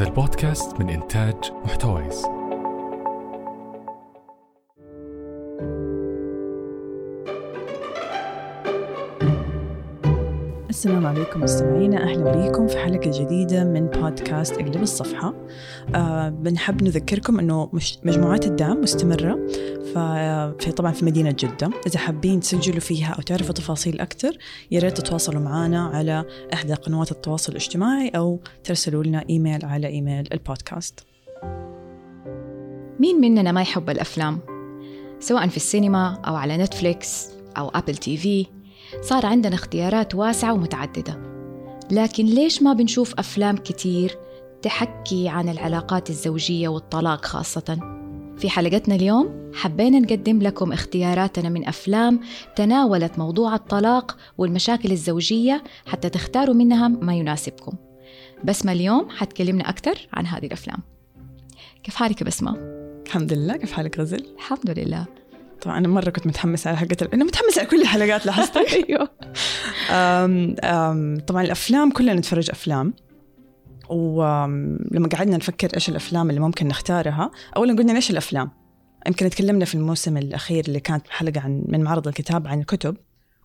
هذا 0.00 0.08
البودكاست 0.08 0.80
من 0.80 0.88
إنتاج 0.88 1.34
محتويس. 1.64 2.39
السلام 10.80 11.06
عليكم 11.06 11.40
مستمعينا. 11.40 12.02
أهلا 12.02 12.48
بكم 12.48 12.66
في 12.66 12.78
حلقة 12.78 13.10
جديدة 13.20 13.64
من 13.64 13.86
بودكاست 13.86 14.52
اقلب 14.52 14.82
الصفحة. 14.82 15.34
آه 15.94 16.28
بنحب 16.28 16.82
نذكركم 16.82 17.38
أنه 17.38 17.70
مجموعات 18.04 18.46
الدعم 18.46 18.80
مستمرة. 18.80 19.46
في 20.58 20.72
طبعا 20.76 20.92
في 20.92 21.04
مدينة 21.04 21.36
جدة. 21.38 21.70
إذا 21.86 21.98
حابين 21.98 22.40
تسجلوا 22.40 22.80
فيها 22.80 23.12
أو 23.12 23.22
تعرفوا 23.22 23.54
تفاصيل 23.54 24.00
أكثر 24.00 24.38
يا 24.70 24.80
ريت 24.80 24.96
تتواصلوا 24.96 25.40
معنا 25.40 25.86
على 25.86 26.24
إحدى 26.52 26.74
قنوات 26.74 27.12
التواصل 27.12 27.52
الاجتماعي 27.52 28.08
أو 28.08 28.40
ترسلوا 28.64 29.04
لنا 29.04 29.24
إيميل 29.30 29.64
على 29.64 29.86
إيميل 29.86 30.28
البودكاست. 30.32 31.06
مين 33.00 33.20
مننا 33.20 33.52
ما 33.52 33.62
يحب 33.62 33.90
الأفلام؟ 33.90 34.40
سواء 35.18 35.48
في 35.48 35.56
السينما 35.56 36.20
أو 36.26 36.34
على 36.34 36.56
نتفليكس 36.56 37.28
أو 37.58 37.68
أبل 37.68 37.94
تي 37.94 38.16
في. 38.16 38.46
صار 39.02 39.26
عندنا 39.26 39.54
اختيارات 39.54 40.14
واسعة 40.14 40.52
ومتعددة 40.52 41.30
لكن 41.90 42.24
ليش 42.24 42.62
ما 42.62 42.72
بنشوف 42.72 43.14
أفلام 43.18 43.56
كتير 43.56 44.18
تحكي 44.62 45.28
عن 45.28 45.48
العلاقات 45.48 46.10
الزوجية 46.10 46.68
والطلاق 46.68 47.24
خاصة؟ 47.24 47.78
في 48.38 48.50
حلقتنا 48.50 48.94
اليوم 48.94 49.52
حبينا 49.54 49.98
نقدم 49.98 50.42
لكم 50.42 50.72
اختياراتنا 50.72 51.48
من 51.48 51.68
أفلام 51.68 52.20
تناولت 52.56 53.18
موضوع 53.18 53.54
الطلاق 53.54 54.16
والمشاكل 54.38 54.92
الزوجية 54.92 55.64
حتى 55.86 56.08
تختاروا 56.08 56.54
منها 56.54 56.88
ما 56.88 57.14
يناسبكم 57.14 57.72
بسمة 58.44 58.72
اليوم 58.72 59.10
حتكلمنا 59.10 59.68
أكثر 59.68 60.08
عن 60.12 60.26
هذه 60.26 60.46
الأفلام 60.46 60.78
كيف 61.82 61.94
حالك 61.94 62.22
بسمة؟ 62.22 62.56
الحمد 63.06 63.32
لله 63.32 63.56
كيف 63.56 63.72
حالك 63.72 63.98
غزل؟ 64.00 64.26
الحمد 64.36 64.78
لله 64.78 65.19
طبعا 65.60 65.78
أنا 65.78 65.88
مرة 65.88 66.10
كنت 66.10 66.26
متحمسة 66.26 66.68
على 66.68 66.78
حلقة 66.78 67.08
أنا 67.14 67.24
متحمسة 67.24 67.60
على 67.60 67.70
كل 67.70 67.80
الحلقات 67.82 68.26
لاحظت 68.26 68.56
أيوه. 68.88 69.08
طبعا 71.26 71.42
الأفلام 71.42 71.90
كلنا 71.90 72.14
نتفرج 72.14 72.50
أفلام. 72.50 72.94
ولما 73.88 75.08
قعدنا 75.12 75.36
نفكر 75.36 75.68
إيش 75.74 75.88
الأفلام 75.88 76.30
اللي 76.30 76.40
ممكن 76.40 76.68
نختارها 76.68 77.30
اولا 77.56 77.76
قلنا 77.76 77.92
ليش 77.92 78.10
الأفلام؟ 78.10 78.50
يمكن 79.06 79.30
تكلمنا 79.30 79.64
في 79.64 79.74
الموسم 79.74 80.16
الأخير 80.16 80.64
اللي 80.68 80.80
كانت 80.80 81.08
حلقة 81.08 81.40
عن 81.40 81.64
من 81.68 81.82
معرض 81.82 82.08
الكتاب 82.08 82.48
عن 82.48 82.60
الكتب 82.60 82.96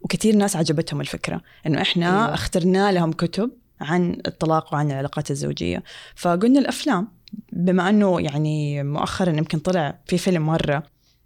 وكثير 0.01 0.35
ناس 0.35 0.55
عجبتهم 0.55 1.01
الفكرة 1.01 1.41
إنه 1.67 1.81
إحنا 1.81 2.05
أيوة. 2.05 2.33
اخترنا 2.33 2.91
لهم 2.91 3.11
كتب 3.11 3.51
عن 3.81 4.21
الطلاق 4.27 4.73
وعن 4.73 4.91
العلاقات 4.91 5.31
الزوجية. 5.31 5.83
فقلنا 6.15 6.59
الأفلام 6.59 7.07
بما 7.53 7.89
إنه 7.89 8.21
يعني 8.21 8.83
مؤخرا 8.83 9.29
يمكن 9.29 9.59
طلع 9.59 9.99
في 10.05 10.17
فيلم 10.17 10.45
مرة 10.45 10.83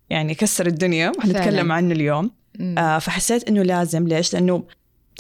يعني 0.10 0.36
كسر 0.36 0.68
الدنيا 0.68 1.12
وحنتكلم 1.18 1.72
عنه 1.72 1.92
اليوم. 1.92 2.32
آه 2.78 3.00
فحسيت 3.00 3.48
إنه 3.48 3.64
لازم 3.64 4.08
ليش؟ 4.08 4.34
لأنه 4.34 4.64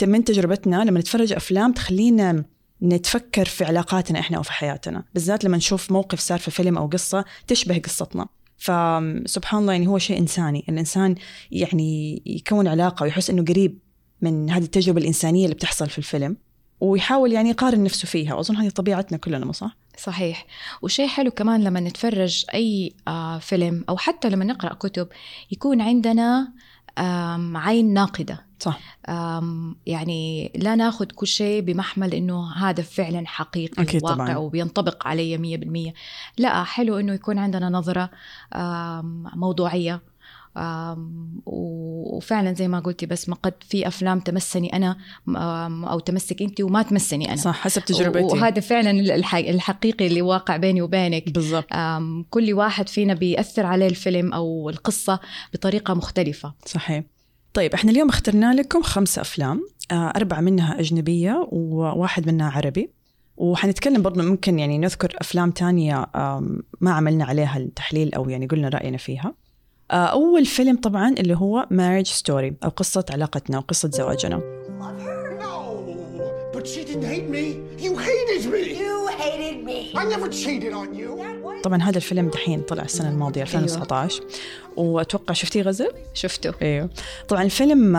من 0.02 0.23
تجربتنا 0.23 0.84
لما 0.84 1.00
نتفرج 1.00 1.34
أفلام 1.34 1.73
تخلينا 1.73 2.44
نتفكر 2.82 3.45
في 3.45 3.64
علاقاتنا 3.64 4.20
إحنا 4.20 4.40
وفي 4.40 4.52
حياتنا. 4.52 5.04
بالذات 5.14 5.44
لما 5.44 5.58
نشوف 5.58 5.92
موقف 5.92 6.20
صار 6.20 6.40
في 6.40 6.52
فيلم 6.52 6.78
أو 6.78 6.88
قصة 6.88 7.26
تشبه 7.48 7.78
قصتنا. 7.78 8.28
فسبحان 8.58 9.62
الله 9.62 9.73
يعني 9.73 9.88
هو 9.88 9.98
شيء 9.98 10.20
إنساني. 10.20 10.66
الإنسان 10.70 11.16
يعني 11.52 12.22
يكون 12.26 12.67
علاقة 12.67 13.04
ويحس 13.04 13.30
إنه 13.30 13.44
قريب 13.44 13.80
من 14.22 14.50
هذه 14.50 14.64
التجربة 14.64 15.02
الإنسانية 15.02 15.44
اللي 15.44 15.56
بتحصل 15.56 15.90
في 15.90 15.98
الفيلم. 15.98 16.38
ويحاول 16.82 17.32
يعني 17.32 17.50
يقارن 17.50 17.84
نفسه 17.84 18.06
فيها. 18.06 18.34
واظن 18.34 18.56
هذه 18.56 18.70
طبيعتنا 18.70 19.17
كلنا 19.17 19.45
مو 19.45 19.52
صح؟ 19.52 19.78
صحيح. 20.00 20.45
وشيء 20.81 21.08
حلو 21.08 21.31
كمان 21.31 21.64
لما 21.64 21.80
نتفرج 21.80 22.45
أي 22.53 22.94
آه 23.08 23.38
فيلم 23.38 23.86
أو 23.89 23.97
حتى 23.97 24.30
لما 24.30 24.45
نقرأ 24.45 24.73
كتب 24.73 25.08
يكون 25.52 25.81
عندنا 25.81 26.53
عين 27.55 27.93
ناقدة. 27.93 28.45
صح. 28.59 28.80
يعني 29.86 30.52
لا 30.55 30.76
ناخذ 30.76 31.05
كل 31.05 31.27
شيء 31.27 31.61
بمحمل 31.61 32.14
إنه 32.14 32.54
هذا 32.54 32.83
فعلا 32.83 33.27
حقيقي 33.27 33.83
أكيد 33.83 34.04
واقع 34.04 34.15
طبعاً. 34.15 34.38
وبينطبق 34.38 35.08
علي 35.08 35.38
100% 35.38 35.93
لا 36.38 36.64
حلو 36.64 36.99
إنه 36.99 37.14
يكون 37.14 37.38
عندنا 37.38 37.70
نظرة 37.70 38.09
موضوعية 39.36 40.02
وفعلا 41.45 42.54
زي 42.54 42.67
ما 42.67 42.80
قلتي 42.80 43.05
بس 43.05 43.30
ما 43.30 43.36
قد 43.36 43.54
في 43.70 43.87
أفلام 43.87 44.20
تمسني 44.20 44.73
أنا 44.76 44.98
أو 45.89 45.99
تمسك 45.99 46.42
انت 46.42 46.61
وما 46.61 46.82
تمسني 46.82 47.27
أنا. 47.27 47.36
صح 47.36 47.60
حسب 47.60 47.86
تجربتي. 47.86 48.23
وهذا 48.23 48.59
فعلا 48.59 48.92
الحقيقي 49.49 50.08
اللي 50.08 50.21
واقع 50.21 50.58
بيني 50.58 50.82
وبينك. 50.82 51.30
بالضبط. 51.30 51.67
كل 52.30 52.54
واحد 52.54 52.89
فينا 52.89 53.14
بيأثر 53.14 53.65
عليه 53.65 53.88
الفيلم 53.88 54.33
أو 54.33 54.70
القصة 54.70 55.20
بطريقة 55.54 55.93
مختلفة. 55.93 56.54
صحيح. 56.65 57.04
طيب 57.54 57.73
إحنا 57.73 57.92
اليوم 57.92 58.09
اخترنا 58.09 58.54
لكم 58.54 58.82
خمسة 58.82 59.21
أفلام 59.21 59.61
أربعة 59.92 60.42
منها 60.42 60.80
أجنبية 60.80 61.48
وواحد 61.52 62.27
منها 62.27 62.52
عربي. 62.52 62.89
وحنتكلم 63.38 64.02
برضه 64.02 64.23
ممكن 64.23 64.59
يعني 64.59 64.77
نذكر 64.77 65.15
أفلام 65.17 65.52
تانية 65.52 66.08
ما 66.82 66.92
عملنا 66.92 67.26
عليها 67.26 67.58
التحليل 67.58 68.14
أو 68.14 68.30
يعني 68.30 68.45
قلنا 68.48 68.70
رأينا 68.70 68.98
فيها. 68.98 69.33
أول 69.92 70.45
فيلم 70.45 70.77
طبعا 70.77 71.10
اللي 71.20 71.36
هو 71.36 71.67
مارج 71.70 72.05
ستوري 72.05 72.54
أو 72.64 72.70
قصة 72.70 73.05
علاقتنا 73.10 73.58
أو 73.58 73.61
قصة 73.61 73.89
زواجنا. 73.94 74.42
طبعا 81.64 81.82
هذا 81.82 81.98
الفيلم 81.98 82.30
دحين 82.30 82.61
طلع 82.61 82.83
السنة 82.83 83.10
الماضية 83.10 83.42
2019 83.42 84.22
أيوة. 84.22 84.32
وأتوقع 84.80 85.34
شفتيه 85.34 85.62
غزل؟ 85.62 85.90
شفته. 86.14 86.54
إيوه. 86.62 86.90
طبعا 87.28 87.44
الفيلم 87.44 87.98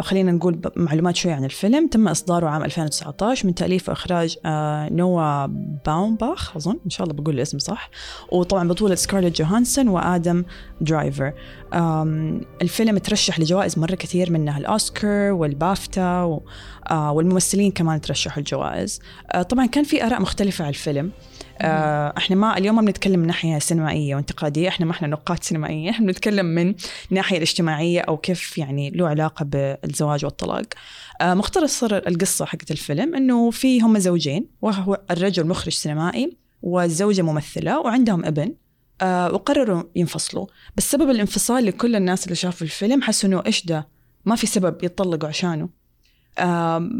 خلينا 0.00 0.32
نقول 0.32 0.60
معلومات 0.76 1.16
شوي 1.16 1.32
عن 1.32 1.44
الفيلم. 1.44 1.88
تم 1.88 2.08
إصداره 2.08 2.46
عام 2.46 2.64
2019 2.64 3.46
من 3.46 3.54
تأليف 3.54 3.88
وإخراج 3.88 4.36
آه، 4.44 4.88
نوا 4.92 5.46
باومباخ 5.86 6.56
أظن 6.56 6.78
إن 6.84 6.90
شاء 6.90 7.06
الله 7.06 7.22
بقول 7.22 7.34
الاسم 7.34 7.58
صح. 7.58 7.90
وطبعا 8.32 8.68
بطولة 8.68 8.94
سكارليت 8.94 9.36
جوهانسون 9.36 9.88
وآدم 9.88 10.44
درايفر. 10.80 11.32
الفيلم 12.62 12.98
ترشح 12.98 13.40
لجوائز 13.40 13.78
مرة 13.78 13.94
كثير 13.94 14.32
منها 14.32 14.58
الأوسكار 14.58 15.32
والبافتا 15.32 16.40
آه، 16.90 17.12
والممثلين 17.12 17.70
كمان 17.70 18.00
ترشحوا 18.00 18.38
الجوائز. 18.38 19.00
آه، 19.32 19.42
طبعا 19.42 19.66
كان 19.66 19.84
في 19.84 20.04
آراء 20.04 20.20
مختلفة 20.20 20.64
على 20.64 20.70
الفيلم. 20.70 21.10
آه 21.60 22.14
إحنا 22.18 22.36
ما 22.36 22.58
اليوم 22.58 22.76
ما 22.76 22.82
بنتكلم 22.82 23.20
من 23.20 23.26
ناحية 23.26 23.58
سينمائية 23.58 24.14
وانتقادية 24.14 24.68
إحنا 24.68 24.86
ما 24.86 24.92
إحنا 24.92 25.08
نقاد 25.08 25.44
سينمائية 25.44 25.90
إحنا 25.90 26.06
بنتكلم 26.06 26.46
من 26.46 26.74
الناحيه 27.10 27.36
الاجتماعية 27.36 28.00
أو 28.00 28.16
كيف 28.16 28.58
يعني 28.58 28.90
له 28.90 29.08
علاقة 29.08 29.44
بالزواج 29.44 30.24
والطلاق. 30.24 30.64
آه 31.20 31.34
مختصر 31.34 31.96
القصة 31.96 32.44
حقت 32.44 32.70
الفيلم 32.70 33.14
إنه 33.14 33.50
في 33.50 33.80
هم 33.80 33.98
زوجين 33.98 34.46
وهو 34.62 35.00
الرجل 35.10 35.46
مخرج 35.46 35.72
سينمائي 35.72 36.36
والزوجه 36.62 37.22
ممثلة 37.22 37.80
وعندهم 37.80 38.24
ابن 38.24 38.54
آه 39.02 39.32
وقرروا 39.32 39.82
ينفصلوا. 39.96 40.46
بس 40.76 40.90
سبب 40.90 41.10
الانفصال 41.10 41.64
لكل 41.66 41.96
الناس 41.96 42.24
اللي 42.24 42.34
شافوا 42.34 42.66
الفيلم 42.66 43.02
حسوا 43.02 43.28
إنه 43.28 43.42
إيش 43.46 43.66
ده؟ 43.66 43.88
ما 44.24 44.36
في 44.36 44.46
سبب 44.46 44.84
يتطلقوا 44.84 45.28
عشانه. 45.28 45.77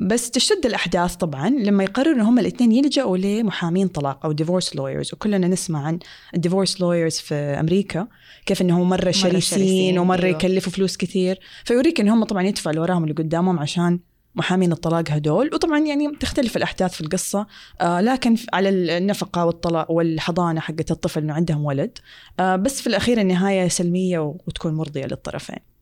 بس 0.07 0.31
تشتد 0.31 0.67
الأحداث 0.67 1.15
طبعا 1.15 1.49
لما 1.49 1.85
يقرروا 1.85 2.23
هم 2.23 2.39
الإثنين 2.39 2.73
يلجأوا 2.73 3.17
لمحامين 3.17 3.89
طلاق 3.89 4.25
أو 4.25 4.33
divorce 4.33 4.77
lawyers 4.77 5.15
وكلنا 5.15 5.49
نسمع 5.49 5.87
عن 5.87 5.99
ال 6.35 6.41
divorce 6.41 6.81
lawyers 6.81 7.17
في 7.17 7.35
أمريكا 7.35 8.07
كيف 8.47 8.63
إنهم 8.63 8.89
مرة, 8.89 9.05
مرة 9.05 9.11
شرسين 9.11 9.99
ومرة 9.99 10.25
أيوه. 10.25 10.37
يكلفوا 10.37 10.73
فلوس 10.73 10.97
كثير. 10.97 11.41
فيوريك 11.65 12.01
إن 12.01 12.09
هم 12.09 12.25
طبعا 12.25 12.43
يدفعوا 12.43 12.71
اللي 12.71 12.83
وراهم 12.83 13.03
اللي 13.03 13.15
قدامهم 13.15 13.59
عشان 13.59 14.01
محامين 14.35 14.73
الطلاق 14.73 15.11
هدول. 15.11 15.51
وطبعا 15.55 15.79
يعني 15.79 16.17
تختلف 16.21 16.57
الأحداث 16.57 16.93
في 16.93 17.01
القصة. 17.01 17.47
آه 17.81 18.01
لكن 18.01 18.37
على 18.53 18.69
النفقة 18.69 19.45
والطلاق 19.45 19.91
والحضانة 19.91 20.61
حقت 20.61 20.91
الطفل 20.91 21.21
إنه 21.21 21.33
عندهم 21.35 21.65
ولد. 21.65 21.99
آه 22.41 22.57
بس 22.57 22.81
في 22.81 22.87
الأخير 22.87 23.21
النهاية 23.21 23.69
سلمية 23.69 24.19
وتكون 24.19 24.75
مرضية 24.75 25.07
للطرفين. 25.07 25.78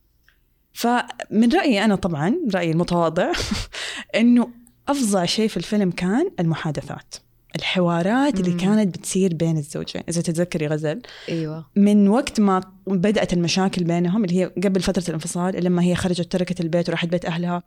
فمن 0.76 1.52
رأيي 1.52 1.84
أنا 1.84 1.94
طبعا 1.94 2.36
رأيي 2.54 2.70
المتواضع 2.70 3.32
إنه 4.20 4.48
أفظع 4.88 5.24
شيء 5.24 5.48
في 5.48 5.56
الفيلم 5.56 5.90
كان 5.90 6.30
المحادثات 6.40 7.14
الحوارات 7.56 8.40
اللي 8.40 8.52
كانت 8.52 8.98
بتصير 8.98 9.34
بين 9.34 9.56
الزوجين. 9.56 10.02
إذا 10.08 10.20
تتذكري 10.20 10.66
غزل. 10.66 11.02
أيوة. 11.28 11.66
من 11.76 12.08
وقت 12.08 12.40
ما 12.40 12.60
بدأت 12.86 13.32
المشاكل 13.32 13.84
بينهم 13.84 14.24
اللي 14.24 14.40
هي 14.40 14.44
قبل 14.44 14.80
فترة 14.80 15.04
الانفصال 15.08 15.64
لما 15.64 15.82
هي 15.82 15.94
خرجت 15.94 16.32
تركت 16.32 16.60
البيت 16.60 16.88
وراحت 16.88 17.08
بيت 17.08 17.24
أهلها 17.24 17.62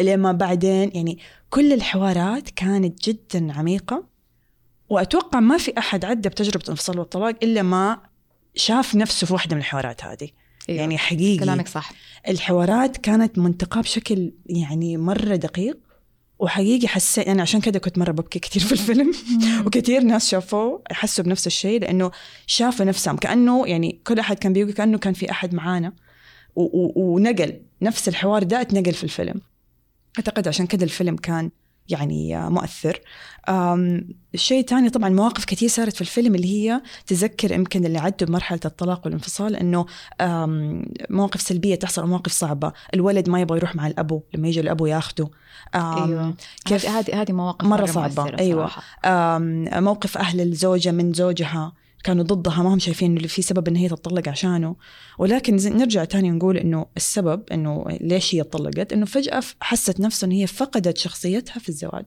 لما 0.00 0.32
بعدين 0.32 0.90
يعني 0.94 1.18
كل 1.50 1.72
الحوارات 1.72 2.50
كانت 2.50 3.08
جدا 3.08 3.52
عميقة. 3.52 4.04
وأتوقع 4.88 5.40
ما 5.40 5.58
في 5.58 5.78
أحد 5.78 6.04
عدى 6.04 6.28
بتجربة 6.28 6.64
الانفصال 6.64 6.98
والطلاق 6.98 7.36
إلا 7.42 7.62
ما 7.62 8.00
شاف 8.54 8.94
نفسه 8.94 9.26
في 9.26 9.32
واحدة 9.32 9.54
من 9.54 9.60
الحوارات 9.60 10.04
هذه. 10.04 10.28
أيوة. 10.68 10.80
يعني 10.80 10.98
حقيقي. 10.98 11.38
كلامك 11.38 11.68
صح. 11.68 11.92
الحوارات 12.28 12.96
كانت 12.96 13.38
منتقاة 13.38 13.80
بشكل 13.80 14.32
يعني 14.46 14.96
مرة 14.96 15.36
دقيق 15.36 15.78
وحقيقي 16.38 16.88
حسيت 16.88 17.28
أنا 17.28 17.42
عشان 17.42 17.60
كده 17.60 17.78
كنت 17.78 17.98
مرة 17.98 18.12
ببكي 18.12 18.38
كثير 18.38 18.62
في 18.62 18.72
الفيلم. 18.72 19.12
وكثير 19.66 20.02
ناس 20.02 20.28
شافوه 20.30 20.82
حسوا 20.92 21.24
بنفس 21.24 21.46
الشيء 21.46 21.80
لأنه 21.80 22.10
شافوا 22.46 22.84
نفسهم. 22.84 23.16
كأنه 23.16 23.66
يعني 23.66 24.00
كل 24.06 24.18
أحد 24.18 24.38
كان 24.38 24.52
بيقول 24.52 24.72
كأنه 24.72 24.98
كان 24.98 25.12
في 25.12 25.30
أحد 25.30 25.54
معانا. 25.54 25.92
ونقل 26.56 27.60
نفس 27.82 28.08
الحوار 28.08 28.42
ده 28.42 28.60
اتنقل 28.60 28.92
في 28.92 29.04
الفيلم. 29.04 29.40
أعتقد 30.18 30.48
عشان 30.48 30.66
كده 30.66 30.84
الفيلم 30.84 31.16
كان 31.16 31.50
يعني 31.90 32.50
مؤثر. 32.50 33.00
الشيء 34.34 34.60
الثاني 34.60 34.90
طبعا 34.90 35.08
مواقف 35.08 35.44
كثير 35.44 35.68
صارت 35.68 35.94
في 35.94 36.00
الفيلم 36.00 36.34
اللي 36.34 36.48
هي 36.48 36.80
تذكر 37.06 37.52
يمكن 37.52 37.84
اللي 37.84 37.98
عدوا 37.98 38.28
بمرحلة 38.28 38.60
الطلاق 38.64 39.00
والانفصال 39.04 39.56
إنه 39.56 39.86
مواقف 41.10 41.40
سلبية 41.40 41.74
تحصل 41.74 42.06
مواقف 42.06 42.32
صعبة. 42.32 42.72
الولد 42.94 43.28
ما 43.28 43.40
يبغى 43.40 43.58
يروح 43.58 43.76
مع 43.76 43.86
الأبو 43.86 44.22
لما 44.34 44.48
يجي 44.48 44.60
الأبو 44.60 44.86
ياخده. 44.86 45.28
أيوه. 45.74 46.34
كيف 46.64 46.86
هذه 46.86 47.22
هذه 47.22 47.32
مواقف 47.32 47.66
مرة 47.66 47.90
مؤثرة 47.96 48.38
أيوة. 48.38 48.66
صراحة. 48.66 48.82
آم، 49.04 49.84
موقف 49.84 50.18
أهل 50.18 50.40
الزوجة 50.40 50.90
من 50.90 51.12
زوجها. 51.12 51.72
كانوا 52.04 52.24
ضدها 52.24 52.62
ما 52.62 52.74
هم 52.74 52.78
شايفين 52.78 53.16
إنه 53.16 53.28
في 53.28 53.42
سبب 53.42 53.68
إن 53.68 53.76
هي 53.76 53.88
تطلق 53.88 54.28
عشانه. 54.28 54.76
ولكن 55.18 55.56
نرجع 55.56 56.04
تاني 56.04 56.30
نقول 56.30 56.56
إنه 56.56 56.86
السبب 56.96 57.42
إنه 57.52 57.84
ليش 58.00 58.34
هي 58.34 58.42
طلقت 58.42 58.92
إنه 58.92 59.06
فجأة 59.06 59.42
حست 59.60 60.00
نفسها 60.00 60.26
إن 60.26 60.32
هي 60.32 60.46
فقدت 60.46 60.98
شخصيتها 60.98 61.58
في 61.58 61.68
الزواج. 61.68 62.06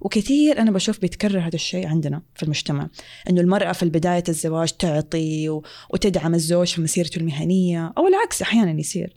وكثير 0.00 0.58
أنا 0.58 0.70
بشوف 0.70 1.00
بيتكرر 1.00 1.38
هذا 1.40 1.54
الشيء 1.54 1.86
عندنا 1.86 2.22
في 2.34 2.42
المجتمع 2.42 2.88
إنه 3.30 3.40
المرأة 3.40 3.72
في 3.72 3.86
بدايه 3.86 4.24
الزواج 4.28 4.68
تعطي 4.72 5.48
و- 5.48 5.64
وتدعم 5.92 6.34
الزوج 6.34 6.66
في 6.68 6.80
مسيرته 6.80 7.18
المهنية 7.18 7.92
أو 7.98 8.06
العكس 8.06 8.42
أحيانا 8.42 8.80
يصير. 8.80 9.14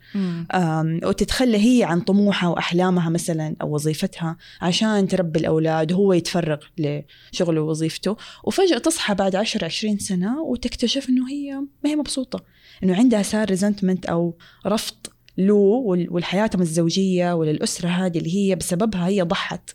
أم، 0.54 1.00
وتتخلى 1.04 1.56
هي 1.78 1.84
عن 1.84 2.00
طموحها 2.00 2.48
وأحلامها 2.48 3.08
مثلا 3.10 3.56
أو 3.62 3.74
وظيفتها 3.74 4.36
عشان 4.60 5.08
تربي 5.08 5.38
الأولاد 5.40 5.92
وهو 5.92 6.12
يتفرغ 6.12 6.58
لشغله 6.78 7.60
ووظيفته. 7.60 8.16
وفجأة 8.44 8.78
تصحى 8.78 9.14
بعد 9.14 9.36
10 9.36 9.64
20 9.64 9.98
سنة 9.98 10.40
وتكتشف 10.42 11.08
إنه 11.08 11.30
هي 11.30 11.52
ما 11.84 11.90
هي 11.90 11.96
مبسوطة 11.96 12.44
إنه 12.84 12.96
عندها 12.96 13.22
صار 13.22 13.48
ريزنتمنت 13.48 14.06
أو 14.06 14.36
رفض 14.66 14.94
له 15.38 15.54
وال- 15.54 16.12
ولحياتهم 16.12 16.62
الزوجية 16.62 17.32
وللأسرة 17.34 17.88
هذه 17.88 18.18
اللي 18.18 18.34
هي 18.36 18.54
بسببها 18.54 19.06
هي 19.06 19.22
ضحت. 19.22 19.70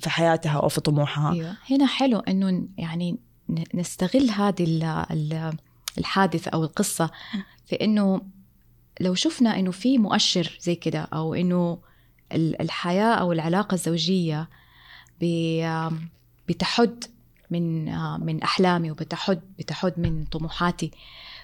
في 0.00 0.06
حياتها 0.10 0.60
أو 0.60 0.68
في 0.68 0.80
طموحها. 0.80 1.32
أيوه. 1.32 1.56
هنا 1.70 1.86
حلو 1.86 2.18
إنه 2.18 2.68
يعني 2.78 3.18
نستغل 3.74 4.30
هذه 4.30 4.64
ال- 4.64 4.82
ال- 5.10 5.52
الحادثة 5.98 6.50
أو 6.50 6.64
القصة 6.64 7.10
في 7.66 7.74
إنه 7.76 8.20
لو 9.00 9.14
شفنا 9.14 9.58
إنه 9.58 9.70
في 9.70 9.98
مؤشر 9.98 10.58
زي 10.60 10.74
كده 10.74 11.00
أو 11.12 11.34
إنه 11.34 11.78
ال- 12.32 12.60
الحياة 12.62 13.14
أو 13.14 13.32
العلاقة 13.32 13.74
الزوجية 13.74 14.48
بتحد 16.48 17.04
من 17.50 17.84
من 18.26 18.42
أحلامي 18.42 18.90
وبتحد 18.90 19.40
بتحد 19.58 19.92
من 19.96 20.24
طموحاتي. 20.24 20.90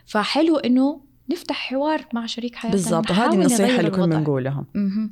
فحلو 0.06 0.56
إنه 0.56 1.00
نفتح 1.32 1.56
حوار 1.56 2.04
مع 2.12 2.26
شريك 2.26 2.54
حياتنا 2.54 2.80
بالضبط 2.80 3.10
وهذه 3.10 3.34
النصيحة 3.34 3.80
اللي 3.80 3.90
كنا. 3.90 4.18
بنقولها. 4.18 4.64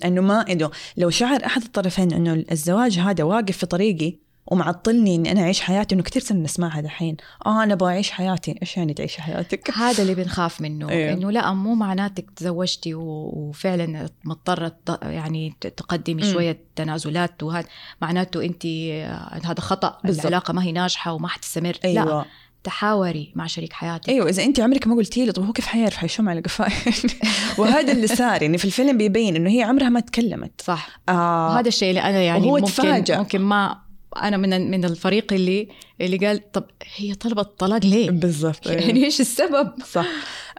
إنه 0.04 0.20
ما 0.20 0.40
إنه 0.40 0.70
لو 0.96 1.10
شعر 1.10 1.46
أحد 1.46 1.62
الطرفين 1.62 2.12
إنه 2.12 2.44
الزواج 2.52 2.98
هذا 2.98 3.24
واقف 3.24 3.56
في 3.56 3.66
طريقي 3.66 4.28
ومعطلني 4.50 5.14
إني 5.14 5.32
أنا 5.32 5.40
أعيش 5.40 5.60
حياتي 5.60 5.94
إنه 5.94 6.02
كثير 6.02 6.22
صرنا 6.22 6.42
نسمعها 6.42 6.80
دحين 6.80 7.16
آه 7.46 7.62
أنا 7.62 7.74
أبغى 7.74 7.92
أعيش 7.92 8.10
حياتي 8.10 8.58
إيش 8.62 8.76
يعني 8.76 8.94
تعيشي 8.94 9.22
حياتك 9.22 9.70
هذا 9.78 10.02
اللي 10.02 10.14
بنخاف 10.14 10.60
منه 10.60 10.88
أيوه. 10.88 11.12
إنه 11.12 11.30
لا 11.30 11.52
مو 11.52 11.74
معناتك 11.74 12.30
تزوجتي 12.36 12.94
وفعلا 12.94 14.08
مضطرة 14.24 14.76
يعني 15.02 15.54
تقدمي. 15.60 16.32
شوية 16.32 16.58
تنازلات 16.76 17.42
وهذا 17.42 17.68
معناته 18.02 18.44
انت 18.44 18.66
هذا 19.46 19.60
خطأ 19.60 19.98
بالضبط. 20.04 20.26
العلاقة 20.26 20.52
ما 20.52 20.62
هي 20.62 20.72
ناجحة 20.72 21.12
وما 21.12 21.28
حتستمر 21.28 21.78
أيوه 21.84 22.04
لا 22.04 22.24
تحاوري 22.64 23.32
مع 23.36 23.46
شريك 23.46 23.72
حياتك. 23.72 24.08
أيوه 24.08 24.28
إذا 24.28 24.44
انت 24.44 24.60
عمرك 24.60 24.86
ما 24.86 24.94
قلتي 24.94 25.26
له 25.26 25.32
طب 25.32 25.44
هو 25.44 25.52
كيف 25.52 25.66
حيعرف؟ 25.66 25.96
حيشم 25.96 26.28
على 26.28 26.40
قفاي 26.40 26.72
وهذا 27.58 27.92
اللي 27.92 28.06
صار 28.06 28.42
يعني 28.42 28.58
في 28.58 28.64
الفيلم 28.64 28.98
بيبين 28.98 29.36
إنه 29.36 29.50
هي 29.50 29.62
عمرها 29.62 29.88
ما 29.88 30.00
تكلمت. 30.00 30.60
صح. 30.64 31.00
آه. 31.08 31.48
وهذا 31.48 31.68
الشيء 31.68 31.88
اللي 31.88 32.00
أنا 32.00 32.22
يعني 32.22 32.46
وهو 32.46 32.56
ممكن 32.56 32.66
تفاجأ. 32.72 33.18
ممكن 33.18 33.40
ما 33.40 33.87
أنا 34.22 34.36
من 34.36 34.70
من 34.70 34.84
الفريق 34.84 35.32
اللي 35.32 35.68
اللي 36.00 36.16
قال 36.26 36.52
طب 36.52 36.64
هي 36.96 37.14
طلبت 37.14 37.38
الطلاق 37.38 37.84
ليه؟ 37.84 38.10
بالضبط. 38.10 38.66
يعني 38.66 39.04
إيش 39.04 39.20
السبب؟ 39.20 39.72
صح. 39.92 40.06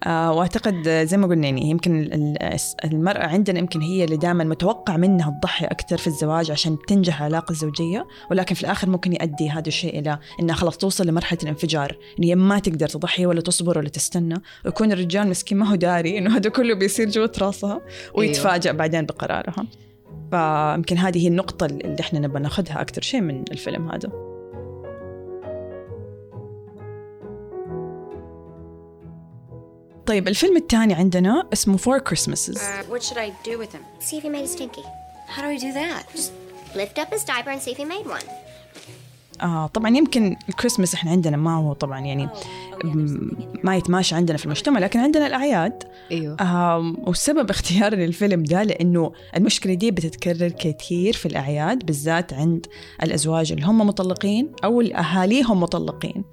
آه 0.04 0.32
وأعتقد 0.34 0.90
زي 0.90 1.18
ما 1.18 1.28
قلنا 1.28 1.46
يعني 1.48 1.70
يمكن 1.70 2.00
ال- 2.02 2.14
ال- 2.14 2.60
المرأة 2.84 3.28
عندنا 3.28 3.60
يمكن 3.60 3.82
هي 3.82 4.04
اللي 4.04 4.18
دائما 4.18 4.44
متوقع 4.44 4.98
منها 4.98 5.40
تضحي 5.42 5.66
أكثر 5.66 5.98
في 5.98 6.08
الزواج 6.08 6.52
عشان 6.52 6.78
تنجح 6.88 7.22
العلاقة 7.22 7.52
الزوجية 7.52 8.08
ولكن 8.32 8.56
في 8.56 8.62
الآخر 8.62 8.90
ممكن 8.90 9.14
يؤدي 9.14 9.50
هذا 9.50 9.68
الشيء 9.68 10.00
إلى 10.00 10.20
إنها 10.40 10.56
خلاص 10.56 10.78
توصل 10.78 11.08
لمرحلة 11.08 11.40
الانفجار. 11.44 11.98
إن 12.20 12.24
هي 12.24 12.36
ما 12.36 12.60
تقدر 12.60 12.88
تضحي 12.88 13.26
ولا 13.26 13.42
تصبر 13.42 13.78
ولا 13.78 13.90
تستنى. 13.90 14.36
ويكون 14.66 14.92
الرجال 14.92 15.28
مسكين 15.28 15.58
ما 15.58 15.70
هو 15.72 15.76
داري. 15.76 16.18
إنه 16.18 16.38
هذا 16.38 16.50
كله 16.50 16.74
بيصير 16.76 17.10
جوة 17.10 17.32
راسها 17.42 17.82
ويتفاجأ 18.14 18.72
بعدين 18.72 19.06
بقرارها. 19.06 19.66
فيمكن 20.32 20.98
هذه 20.98 21.24
هي 21.24 21.28
النقطة 21.28 21.66
اللي 21.66 21.98
إحنا 22.00 22.20
نبغى 22.20 22.40
ناخذها 22.42 22.82
أكثر 22.82 23.02
شيء 23.02 23.22
من 23.22 23.44
الفيلم 23.52 23.92
هذا 23.92 24.10
طيب 30.06 30.28
الفيلم 30.28 30.58
الثاني 30.58 30.94
عندنا 30.94 31.48
اسمه 31.54 31.78
Four 31.78 32.00
Christmases 32.10 32.58
Uh, 32.58 32.84
what 32.92 33.04
should 33.04 33.18
I 33.18 33.32
do 33.50 33.58
with 33.60 33.72
him? 33.74 33.84
See 34.00 34.18
if 34.18 34.24
he 34.24 34.30
made 34.30 34.44
a 34.44 34.48
stinky. 34.48 34.84
How 35.28 35.42
do 35.44 35.50
I 35.50 35.58
do 35.58 35.72
that? 35.74 36.06
Lift 36.76 36.98
up 37.02 37.10
his 37.16 37.24
diaper 37.24 37.52
and 37.54 37.62
see 37.62 37.72
if 37.72 37.78
he 37.78 37.86
made 37.86 38.08
one. 38.18 38.28
آه 39.42 39.68
طبعا 39.68 39.98
يمكن 39.98 40.36
الكريسماس 40.50 40.94
إحنا 40.94 41.12
عندنا 41.12 41.38
ما 41.38 41.56
هو 41.58 41.74
طبعا 41.74 42.00
يعني 42.00 42.30
م- 42.84 43.30
ما 43.64 43.76
يتماشى 43.76 44.16
عندنا 44.16 44.38
في 44.38 44.46
المجتمع 44.46 44.80
لكن 44.80 45.00
عندنا 45.00 45.28
الأعياد. 45.28 45.84
أيوه. 46.12 46.38
آم، 46.42 46.98
والسبب 47.08 47.50
اختياري 47.50 48.06
للفيلم 48.06 48.44
ده 48.44 48.64
لأنه 48.64 49.12
المشكلة 49.38 49.74
دي 49.74 49.92
بتتكرر 49.92 50.50
كثير 50.50 51.14
في 51.14 51.26
الأعياد 51.26 51.86
بالذات 51.86 52.34
عند 52.34 52.66
الأزواج 53.04 53.52
اللي 53.52 53.66
هم 53.66 53.78
مطلقين 53.88 54.52
أو 54.64 54.82
اللي 54.82 54.96
أهاليهم 54.96 55.60
مطلقين. 55.60 56.24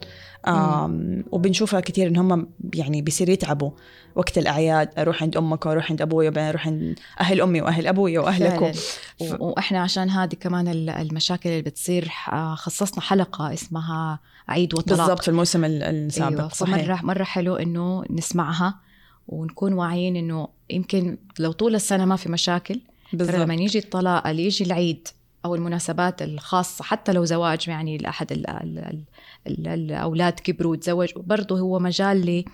وبنشوفها 1.32 1.80
كثير 1.80 2.06
إن 2.08 2.16
هم 2.16 2.48
يعني 2.74 3.02
بيصير 3.02 3.28
يتعبوا. 3.28 3.70
وقت 4.14 4.38
الأعياد 4.38 4.88
أروح 4.98 5.22
عند 5.22 5.36
أمك 5.36 5.66
وأروح 5.66 5.90
عند 5.90 6.02
أبوي 6.02 6.28
وبعدين 6.28 6.48
أروح 6.48 6.66
عند 6.66 6.98
أهل 7.20 7.40
أمي 7.40 7.60
وأهل 7.62 7.86
أبوي 7.86 8.18
وأهلك 8.18 8.50
فعلاً. 8.58 8.72
و... 9.20 9.24
و- 9.44 9.48
وإحنا 9.50 9.80
عشان 9.82 10.10
هذه 10.10 10.34
كمان 10.34 10.68
ال- 10.68 10.90
المشاكل 10.90 11.50
اللي 11.50 11.62
بتصير 11.62 12.10
آه، 12.32 12.54
خصصنا 12.54 13.00
حلقة 13.00 13.52
اسمها 13.52 14.18
عيد 14.48 14.74
وطلاق. 14.74 14.98
بالضبط 14.98 15.22
في 15.22 15.28
الموسم 15.28 15.64
ال- 15.64 15.82
السابق 15.82 16.38
أيوة. 16.38 16.48
صحيح. 16.48 16.84
فمرة 16.84 17.00
مرة 17.02 17.24
حلو 17.24 17.56
إنه 17.56 18.04
نسمعها 18.10 18.74
ونكون 19.28 19.72
واعيين 19.72 20.16
إنه 20.16 20.48
يمكن 20.70 21.18
لو 21.38 21.52
طول 21.52 21.74
السنة 21.74 22.04
ما 22.04 22.16
في 22.16 22.28
مشاكل 22.28 22.80
بالضبط. 23.12 23.36
لما 23.36 23.54
يجي 23.54 23.78
الطلاق 23.78 24.26
اللي 24.26 24.46
يجي 24.46 24.64
العيد 24.64 25.08
أو 25.46 25.54
المناسبات 25.54 26.22
الخاصة 26.22 26.84
حتى 26.84 27.12
لو 27.12 27.24
زواج 27.24 27.68
يعني 27.68 27.98
لأحد 27.98 28.32
ال 28.32 28.50
ال 28.50 28.78
ال 28.78 29.04
ال 29.46 29.68
الأولاد 29.68 30.32
كبروا 30.32 30.72
وتزوج 30.72 31.08
برضه 31.16 31.58
هو 31.58 31.78
مجال 31.78 32.26
ل 32.26 32.44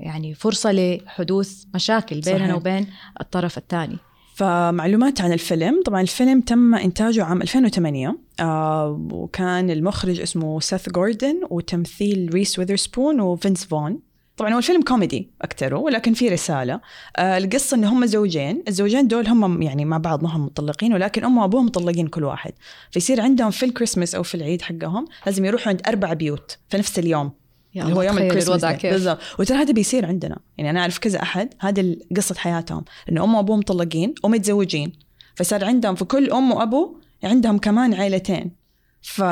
يعني 0.00 0.34
فرصة 0.34 0.72
لحدوث 0.72 1.64
مشاكل 1.74 2.20
بيننا 2.20 2.38
صحيح. 2.38 2.54
وبين 2.54 2.86
الطرف 3.20 3.58
الثاني. 3.58 3.96
فمعلومات 4.34 5.20
عن 5.20 5.32
الفيلم. 5.32 5.82
طبعا 5.82 6.00
الفيلم 6.00 6.40
تم 6.40 6.74
إنتاجه 6.74 7.24
عام 7.24 7.42
2008 7.42 8.18
آه 8.40 9.08
وكان 9.12 9.70
المخرج 9.70 10.20
اسمه 10.20 10.60
سيث 10.60 10.88
جوردن 10.88 11.40
وتمثيل 11.50 12.30
ريس 12.34 12.58
ويذرسبون 12.58 13.20
وفينس 13.20 13.64
فون. 13.64 13.98
طبعا 14.42 14.54
هو 14.54 14.58
الفيلم 14.58 14.82
كوميدي 14.82 15.30
أكثره 15.42 15.76
ولكن 15.76 16.14
في 16.14 16.28
رسالة. 16.28 16.80
آه 17.16 17.38
القصة 17.38 17.76
إن 17.76 17.84
هم 17.84 18.06
زوجين 18.06 18.62
الزوجين 18.68 19.08
دول 19.08 19.28
هم 19.28 19.62
يعني 19.62 19.84
مع 19.84 19.98
بعض 19.98 20.22
ما 20.22 20.36
هم 20.36 20.44
مطلقين 20.44 20.94
ولكن 20.94 21.24
أم 21.24 21.38
وأبوهم 21.38 21.66
مطلقين 21.66 22.06
كل 22.06 22.24
واحد. 22.24 22.52
فيصير 22.90 23.20
عندهم 23.20 23.50
في 23.50 23.66
الكريسماس 23.66 24.14
أو 24.14 24.22
في 24.22 24.34
العيد 24.34 24.62
حقهم 24.62 25.06
لازم 25.26 25.44
يروحوا 25.44 25.68
عند 25.68 25.82
أربع 25.86 26.12
بيوت 26.12 26.58
في 26.68 26.76
نفس 26.78 26.98
اليوم. 26.98 27.32
اللي 27.76 27.94
هو 27.94 28.02
يوم 28.02 28.18
الكريسماس 28.18 28.64
بالضبط. 28.82 29.18
وترى 29.38 29.58
هذا 29.58 29.72
بيصير 29.72 30.06
عندنا. 30.06 30.38
يعني 30.58 30.70
أنا 30.70 30.80
أعرف 30.80 30.98
كذا 30.98 31.22
أحد 31.22 31.54
هذا 31.60 31.96
قصه 32.16 32.34
حياتهم 32.34 32.84
انه 33.10 33.24
ام 33.24 33.34
وأبوه 33.34 33.56
مطلقين 33.56 34.14
ومتزوجين. 34.24 34.92
فصار 35.34 35.64
عندهم 35.64 35.94
في 35.94 36.04
كل 36.04 36.30
أم 36.30 36.52
وأبو 36.52 36.96
عندهم 37.24 37.58
كمان 37.58 37.94
عائلتين 37.94 38.61
ف... 39.02 39.22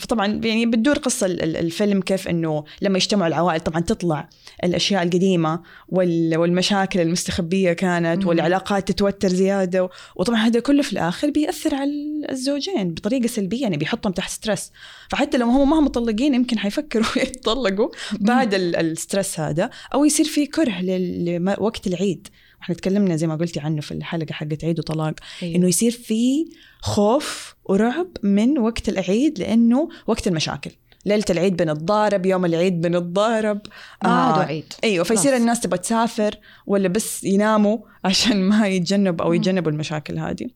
فطبعا 0.00 0.26
يعني 0.26 0.66
بتدور 0.66 0.98
قصة 0.98 1.26
ال- 1.26 1.42
ال- 1.42 1.56
الفيلم 1.56 2.00
كيف 2.00 2.28
إنه 2.28 2.64
لما 2.82 2.96
يجتمعوا 2.96 3.28
العوائل 3.28 3.60
طبعا 3.60 3.80
تطلع 3.80 4.28
الأشياء 4.64 5.02
القديمة 5.02 5.62
وال... 5.88 6.36
والمشاكل 6.38 7.00
المستخبية 7.00 7.72
كانت 7.72 8.22
مم. 8.22 8.28
والعلاقات 8.28 8.88
تتوتر 8.92 9.28
زيادة 9.28 9.84
و... 9.84 9.88
وطبعا 10.16 10.38
هذا 10.38 10.60
كله 10.60 10.82
في 10.82 10.92
الآخر 10.92 11.30
بيأثر 11.30 11.74
على 11.74 11.90
الزوجين 12.30 12.94
بطريقة 12.94 13.26
سلبية 13.26 13.62
يعني 13.62 13.76
بيحطهم 13.76 14.12
تحت 14.12 14.30
stress. 14.30 14.72
فحتى 15.10 15.38
لو 15.38 15.46
هم 15.46 15.70
ما 15.70 15.78
هم 15.78 15.84
مطلقين 15.84 16.34
يمكن 16.34 16.58
حيفكروا 16.58 17.06
يتطلقوا 17.22 17.88
بعد 18.12 18.54
ال- 18.54 18.76
ال 18.76 18.85
stress 18.85 19.40
هذا 19.40 19.70
أو 19.94 20.04
يصير 20.04 20.26
في 20.26 20.46
كره 20.46 20.80
لل- 20.80 21.54
لوقت 21.58 21.86
العيد. 21.86 22.28
إحنا 22.62 22.74
تكلمنا 22.74 23.16
زي 23.16 23.26
ما 23.26 23.36
قلتي 23.36 23.60
عنه 23.60 23.80
في 23.80 23.92
الحلقة 23.92 24.32
حقت 24.32 24.64
عيد 24.64 24.78
وطلاق 24.78 25.14
أيوة. 25.42 25.56
إنه 25.56 25.68
يصير 25.68 25.90
في 25.90 26.46
خوف 26.80 27.54
ورعب 27.64 28.08
من 28.22 28.58
وقت 28.58 28.88
العيد 28.88 29.38
لأنه 29.38 29.88
وقت 30.06 30.26
المشاكل 30.26 30.70
ليلة 31.06 31.24
العيد 31.30 31.56
بنتضارب 31.56 32.26
يوم 32.26 32.44
العيد 32.44 32.80
بنتضارب 32.80 33.60
ما 34.04 34.10
آه، 34.10 34.42
عيد 34.42 34.72
أيوه 34.84 35.04
فيصير 35.04 35.30
خلاص. 35.30 35.40
الناس 35.40 35.60
تبغى 35.60 35.78
تسافر 35.78 36.38
ولا 36.66 36.88
بس 36.88 37.24
يناموا 37.24 37.78
عشان 38.04 38.42
ما 38.42 38.68
يتجنب 38.68 39.22
أو. 39.22 39.32
يتجنبوا 39.32 39.72
المشاكل 39.72 40.18
هذه 40.18 40.46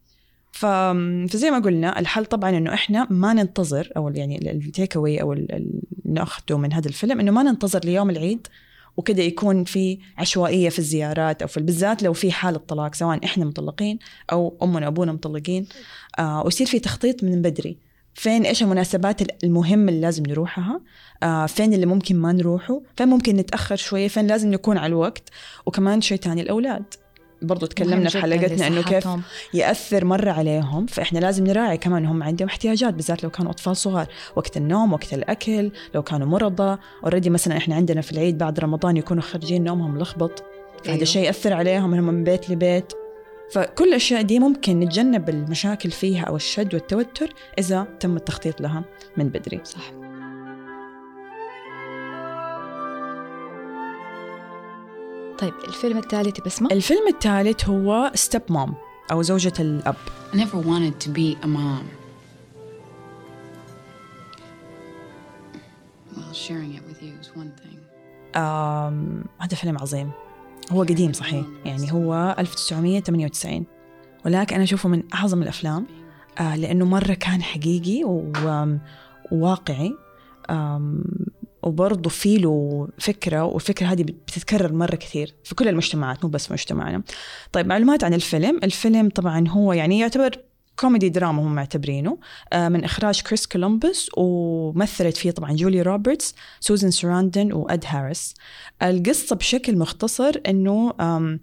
ف... 0.52 0.66
فزي 1.30 1.50
ما 1.50 1.58
قلنا 1.58 1.98
الحل 1.98 2.26
طبعا 2.26 2.50
إنه 2.50 2.74
إحنا 2.74 3.06
ما 3.10 3.32
ننتظر 3.32 3.92
أو 3.96 4.08
يعني 4.08 4.50
التيك 4.52 4.96
اواي 4.96 5.22
أو 5.22 5.36
نأخذه 6.04 6.58
من 6.58 6.72
هذا 6.72 6.88
الفيلم 6.88 7.20
إنه 7.20 7.32
ما 7.32 7.42
ننتظر 7.42 7.80
ليوم 7.84 8.10
العيد 8.10 8.46
وكذا 9.00 9.22
يكون 9.22 9.64
في 9.64 9.98
عشوائية 10.18 10.68
في 10.68 10.78
الزيارات 10.78 11.42
أو 11.42 11.48
في 11.48 11.60
بالذات 11.60 12.02
لو 12.02 12.12
في 12.12 12.32
حاله 12.32 12.58
طلاق 12.58 12.94
سواء 12.94 13.24
إحنا 13.24 13.44
مطلقين 13.44 13.98
أو 14.32 14.58
أمنا 14.62 14.86
وأبونا 14.86 15.12
مطلقين. 15.12 15.66
آه 16.18 16.42
ويصير 16.44 16.66
في 16.66 16.78
تخطيط 16.78 17.24
من 17.24 17.42
بدري. 17.42 17.78
فين 18.14 18.42
إيش 18.46 18.62
المناسبات 18.62 19.44
المهمه 19.44 19.88
اللي 19.88 20.00
لازم 20.00 20.22
نروحها؟ 20.26 20.80
آه 21.22 21.46
فين 21.46 21.74
اللي 21.74 21.86
ممكن 21.86 22.16
ما 22.16 22.32
نروحه؟ 22.32 22.80
فين 22.96 23.08
ممكن 23.08 23.36
نتأخر 23.36 23.76
شوية؟ 23.76 24.08
فين 24.08 24.26
لازم 24.26 24.50
نكون 24.50 24.78
على 24.78 24.86
الوقت؟ 24.86 25.28
وكمان 25.66 26.00
شيء 26.00 26.18
تاني 26.18 26.40
الأولاد. 26.42 26.84
برضو 27.42 27.66
تكلمنا 27.66 28.08
في 28.08 28.20
حلقتنا 28.20 28.66
إنه 28.66 28.82
كيف. 28.82 29.08
يأثر 29.54 30.04
مرة 30.04 30.30
عليهم 30.30 30.86
فإحنا 30.86 31.18
لازم 31.18 31.46
نراعي 31.46 31.78
كمان 31.78 32.06
هم 32.06 32.22
عندهم 32.22 32.48
احتياجات 32.48 32.94
بالذات 32.94 33.24
لو 33.24 33.30
كانوا 33.30 33.50
أطفال 33.50 33.76
صغار. 33.76 34.06
وقت 34.36 34.56
النوم 34.56 34.92
وقت 34.92 35.14
الأكل 35.14 35.70
لو 35.94 36.02
كانوا 36.02 36.26
مرضى. 36.26 36.78
اوريدي 37.04 37.30
مثلا 37.30 37.56
إحنا 37.56 37.74
عندنا 37.74 38.00
في 38.00 38.12
العيد 38.12 38.38
بعد 38.38 38.60
رمضان 38.60 38.96
يكونوا 38.96 39.22
خارجين 39.22 39.64
نومهم 39.64 39.98
لخبط. 39.98 40.44
فهذا 40.78 40.92
أيوه. 40.92 41.02
الشيء 41.02 41.24
يأثر 41.24 41.52
عليهم 41.52 41.94
إنهم 41.94 42.14
من 42.14 42.24
بيت 42.24 42.50
لبيت. 42.50 42.92
فكل 43.52 43.88
الأشياء 43.88 44.22
دي 44.22 44.38
ممكن 44.38 44.80
نتجنب 44.80 45.28
المشاكل 45.28 45.90
فيها 45.90 46.24
أو 46.24 46.36
الشد 46.36 46.74
والتوتر 46.74 47.32
إذا 47.58 47.86
تم 48.00 48.16
التخطيط 48.16 48.60
لها 48.60 48.84
من 49.16 49.28
بدري. 49.28 49.60
صح. 49.64 49.99
طيب 55.40 55.54
الفيلم 55.68 55.98
الثالث 55.98 56.40
بسمة 56.40 56.68
الفيلم 56.72 57.08
الثالث 57.08 57.68
هو 57.68 58.10
ستيب 58.14 58.42
مام 58.50 58.74
أو 59.12 59.22
زوجة 59.22 59.52
الأب. 59.60 59.94
I 60.32 60.36
never 60.36 60.56
wanted 60.66 61.06
to 61.06 61.10
be 61.10 61.36
a 61.42 61.46
mom. 61.46 61.84
Well, 66.16 66.32
sharing 66.32 66.74
it 66.78 66.82
with 66.88 67.00
you 67.02 67.12
is 67.22 67.28
one 67.36 67.52
thing. 67.62 67.76
آم، 68.36 69.24
هذا 69.38 69.54
فيلم 69.56 69.78
عظيم. 69.78 70.10
هو 70.72 70.82
قديم 70.82 71.12
صحيح. 71.12 71.44
يعني 71.64 71.92
هو 71.92 72.36
1998 72.38 73.64
ولكن 74.24 74.54
أنا 74.54 74.64
أشوفه 74.64 74.88
من 74.88 75.02
أعظم 75.14 75.42
الأفلام 75.42 75.86
آه 76.38 76.56
لأنه 76.56 76.84
مرة 76.84 77.14
كان 77.14 77.42
حقيقي 77.42 78.04
و- 78.04 78.32
وواقعي. 79.32 79.96
آم، 80.50 81.04
وبرضه 81.62 82.10
في 82.10 82.38
له 82.38 82.88
فكرة 82.98 83.44
والفكرة 83.44 83.86
هذه 83.86 84.02
بتتكرر 84.02 84.72
مرة 84.72 84.96
كثير 84.96 85.34
في 85.44 85.54
كل 85.54 85.68
المجتمعات 85.68 86.24
مو 86.24 86.30
بس 86.30 86.46
في 86.46 86.52
مجتمعنا. 86.52 87.02
طيب 87.52 87.66
معلومات 87.66 88.04
عن 88.04 88.14
الفيلم. 88.14 88.60
الفيلم 88.64 89.08
طبعا 89.08 89.48
هو 89.48 89.72
يعني 89.72 89.98
يعتبر 89.98 90.30
كوميدي 90.76 91.08
دراما 91.08 91.42
هم 91.42 91.54
معتبرينه. 91.54 92.18
آه، 92.52 92.68
من 92.68 92.84
إخراج 92.84 93.22
كريس 93.22 93.46
كولومبوس 93.46 94.10
ومثلت 94.16 95.16
فيه 95.16 95.30
طبعا 95.30 95.52
جولي 95.52 95.82
روبرتس 95.82 96.34
سوزان 96.60 96.90
سراندن 96.90 97.52
وإد 97.52 97.84
هاريس. 97.86 98.34
القصة 98.82 99.36
بشكل 99.36 99.78
مختصر 99.78 100.40
آم، 101.00 101.40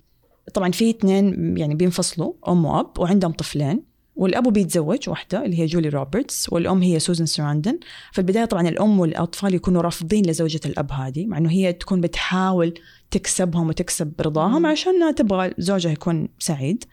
طبعا 0.54 0.72
في 0.72 0.90
اثنين 0.90 1.58
يعني 1.58 1.76
بينفصلوا 1.76 2.34
أم 2.48 2.66
وأب 2.66 3.00
وعندهم 3.00 3.32
طفلين. 3.32 3.97
والأب 4.18 4.54
بيتزوج 4.54 5.10
واحدة 5.10 5.46
اللي 5.46 5.60
هي 5.60 5.66
جولي 5.66 5.90
روبرتس 5.90 6.54
والأم 6.54 6.82
هي 6.82 7.00
سوزان 7.00 7.26
سراندن. 7.26 7.80
في 8.12 8.20
البداية 8.20 8.46
طبعا 8.46 8.68
الأم 8.68 9.00
والأطفال 9.00 9.54
يكونوا 9.54 9.82
رافضين 9.82 10.26
لزوجة 10.26 10.60
الأب 10.66 10.92
هذه 10.92 11.26
مع 11.26 11.38
إنه 11.38 11.52
هي 11.52 11.74
تكون 11.74 12.02
بتحاول 12.02 12.74
تكسبهم 13.12 13.68
وتكسب 13.68 14.14
رضاهم 14.22 14.66
عشان 14.66 15.16
تبغى 15.16 15.54
زوجها 15.58 15.92
يكون 15.92 16.28
سعيد. 16.40 16.84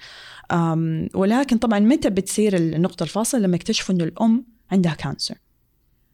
ولكن 1.14 1.58
طبعا 1.58 1.78
متى 1.78 2.10
بتصير 2.10 2.56
النقطة 2.56 3.02
الفاصلة 3.02 3.40
لما 3.40 3.56
يكتشفوا 3.56 3.94
إنه 3.94 4.04
الأم 4.04 4.44
عندها 4.72 4.94
cancer 4.94 5.34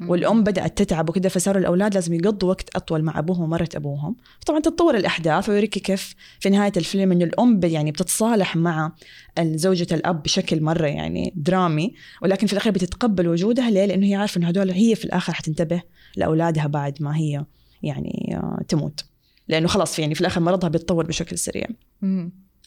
والأم 0.08 0.44
بدأت 0.44 0.78
تتعب 0.78 1.08
وكذا 1.08 1.28
فصاروا 1.28 1.60
الأولاد 1.60 1.94
لازم 1.94 2.14
يقضوا 2.14 2.48
وقت 2.48 2.76
أطول 2.76 3.02
مع 3.02 3.18
أبوهم 3.18 3.42
ومرت 3.42 3.68
أبوهم. 3.76 4.16
طبعا 4.46 4.60
تتطور 4.60 4.96
الأحداث 4.96 5.48
ويوريكي 5.48 5.80
كيف 5.80 6.14
في 6.40 6.50
نهاية 6.50 6.72
الفيلم 6.76 7.12
إنه 7.12 7.24
الأم 7.24 7.60
يعني 7.64 7.90
بتتصالح 7.90 8.56
مع 8.56 8.92
زوجة 9.40 9.86
الأب 9.92 10.22
بشكل 10.22 10.62
مرة 10.62 10.86
يعني 10.86 11.32
درامي 11.36 11.94
ولكن 12.22 12.46
في 12.46 12.52
الأخير 12.52 12.72
بتتقبل 12.72 13.28
وجودها. 13.28 13.70
ليه؟ 13.70 13.84
لأنه 13.86 14.06
هي 14.06 14.14
عارفة 14.14 14.38
انه 14.38 14.48
هدول 14.48 14.70
هي 14.70 14.94
في 14.94 15.04
الآخر 15.04 15.32
حتنتبه 15.32 15.82
لأولادها 16.16 16.66
بعد 16.66 17.02
ما 17.02 17.16
هي 17.16 17.44
يعني 17.82 18.34
آه، 18.36 18.62
تموت. 18.68 19.04
لأنه 19.48 19.68
خلاص 19.68 19.98
يعني 19.98 20.14
في 20.14 20.20
الآخر 20.20 20.40
مرضها 20.40 20.68
بيتطور 20.68 21.06
بشكل 21.06 21.38
سريع. 21.38 21.66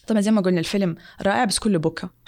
طبعا 0.06 0.20
زي 0.20 0.30
ما 0.30 0.40
قلنا 0.40 0.60
الفيلم 0.60 0.96
رائع 1.22 1.44
بس 1.44 1.58
كله 1.58 1.78
بكى 1.78 2.08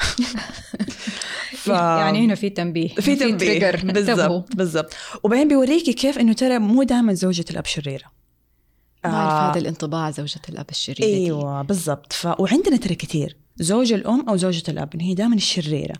ف... 1.66 1.68
يعني 1.68 2.25
هنا 2.25 2.35
في 2.35 2.50
تنبيه 2.50 2.88
في 2.88 3.16
تنبيه. 3.16 3.71
بالضبط 3.71 4.56
بالضبط. 4.56 4.95
وبعدين 5.23 5.49
بيوريكي 5.49 5.92
كيف 5.92 6.18
إنه 6.18 6.33
ترى 6.33 6.59
مو 6.59 6.83
دائما 6.83 7.14
زوجة 7.14 7.45
الأب 7.50 7.66
شريرة. 7.66 8.04
ما 9.04 9.11
آه، 9.11 9.50
هذا 9.50 9.61
الانطباع 9.61 10.11
زوجة 10.11 10.40
الأب 10.49 10.71
الشريرة. 10.71 11.09
أيوه 11.09 11.62
بالضبط. 11.62 12.12
ف... 12.12 12.26
وعندنا 12.40 12.76
ترى 12.76 12.95
كثير 12.95 13.37
زوج 13.56 13.92
الأم 13.92 14.28
أو 14.28 14.37
زوجة 14.37 14.62
الأب 14.68 14.88
هي 15.00 15.14
دائما 15.14 15.35
الشريرة. 15.35 15.95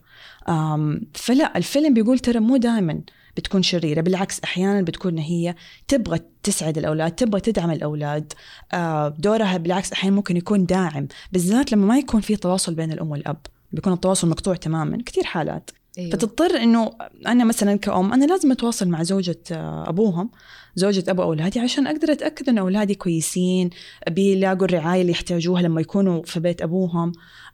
فلا 1.14 1.56
الفيلم 1.56 1.95
بيقول 1.95 2.18
ترى 2.18 2.40
مو 2.40 2.56
دائما 2.56 3.00
بتكون 3.37 3.62
شريرة. 3.62 4.00
بالعكس 4.00 4.40
أحيانا 4.45 4.83
بتكون 4.83 5.19
هي 5.19 5.55
تبغى 5.88 6.21
تسعد 6.43 6.78
الأولاد 6.78 7.12
تبغى 7.12 7.40
تدعم 7.40 7.71
الأولاد. 7.71 8.33
آه، 8.73 9.09
دورها 9.09 9.57
بالعكس 9.57 9.93
أحيانا 9.93 10.16
ممكن 10.16 10.37
يكون 10.37 10.66
داعم. 10.66 11.09
بالذات 11.33 11.73
لما 11.73 11.87
ما 11.87 11.99
يكون 11.99 12.21
في 12.21 12.37
تواصل 12.37 12.75
بين 12.75 12.93
الأم 12.93 13.11
والأب. 13.11 13.37
بيكون 13.73 13.93
التواصل 13.93 14.28
مقطوع 14.28 14.55
تماما. 14.55 14.99
كثير 15.07 15.25
حالات. 15.25 15.71
أيوة. 15.99 16.11
فتضطر 16.11 16.57
إنه 16.57 16.90
أنا 17.26 17.45
مثلا 17.45 17.76
كأم 17.76 18.12
أنا 18.12 18.25
لازم 18.25 18.52
أتواصل 18.52 18.88
مع 18.88 19.02
زوجة 19.02 19.38
آه، 19.52 19.88
أبوهم 19.88 20.31
زوجة 20.75 21.05
أبو 21.09 21.23
أولادي 21.23 21.61
عشان 21.61 21.87
أقدر 21.87 22.12
أتأكد 22.12 22.49
إن 22.49 22.59
أولادي 22.59 22.95
كويسين. 22.95 23.71
بيلاقوا 24.11 24.64
الرعايه 24.64 25.00
اللي 25.00 25.12
يحتاجوها 25.12 25.62
لما 25.62 25.81
يكونوا 25.81 26.23
في 26.23 26.40
بيت 26.40 26.62
أبوهم. 26.62 27.12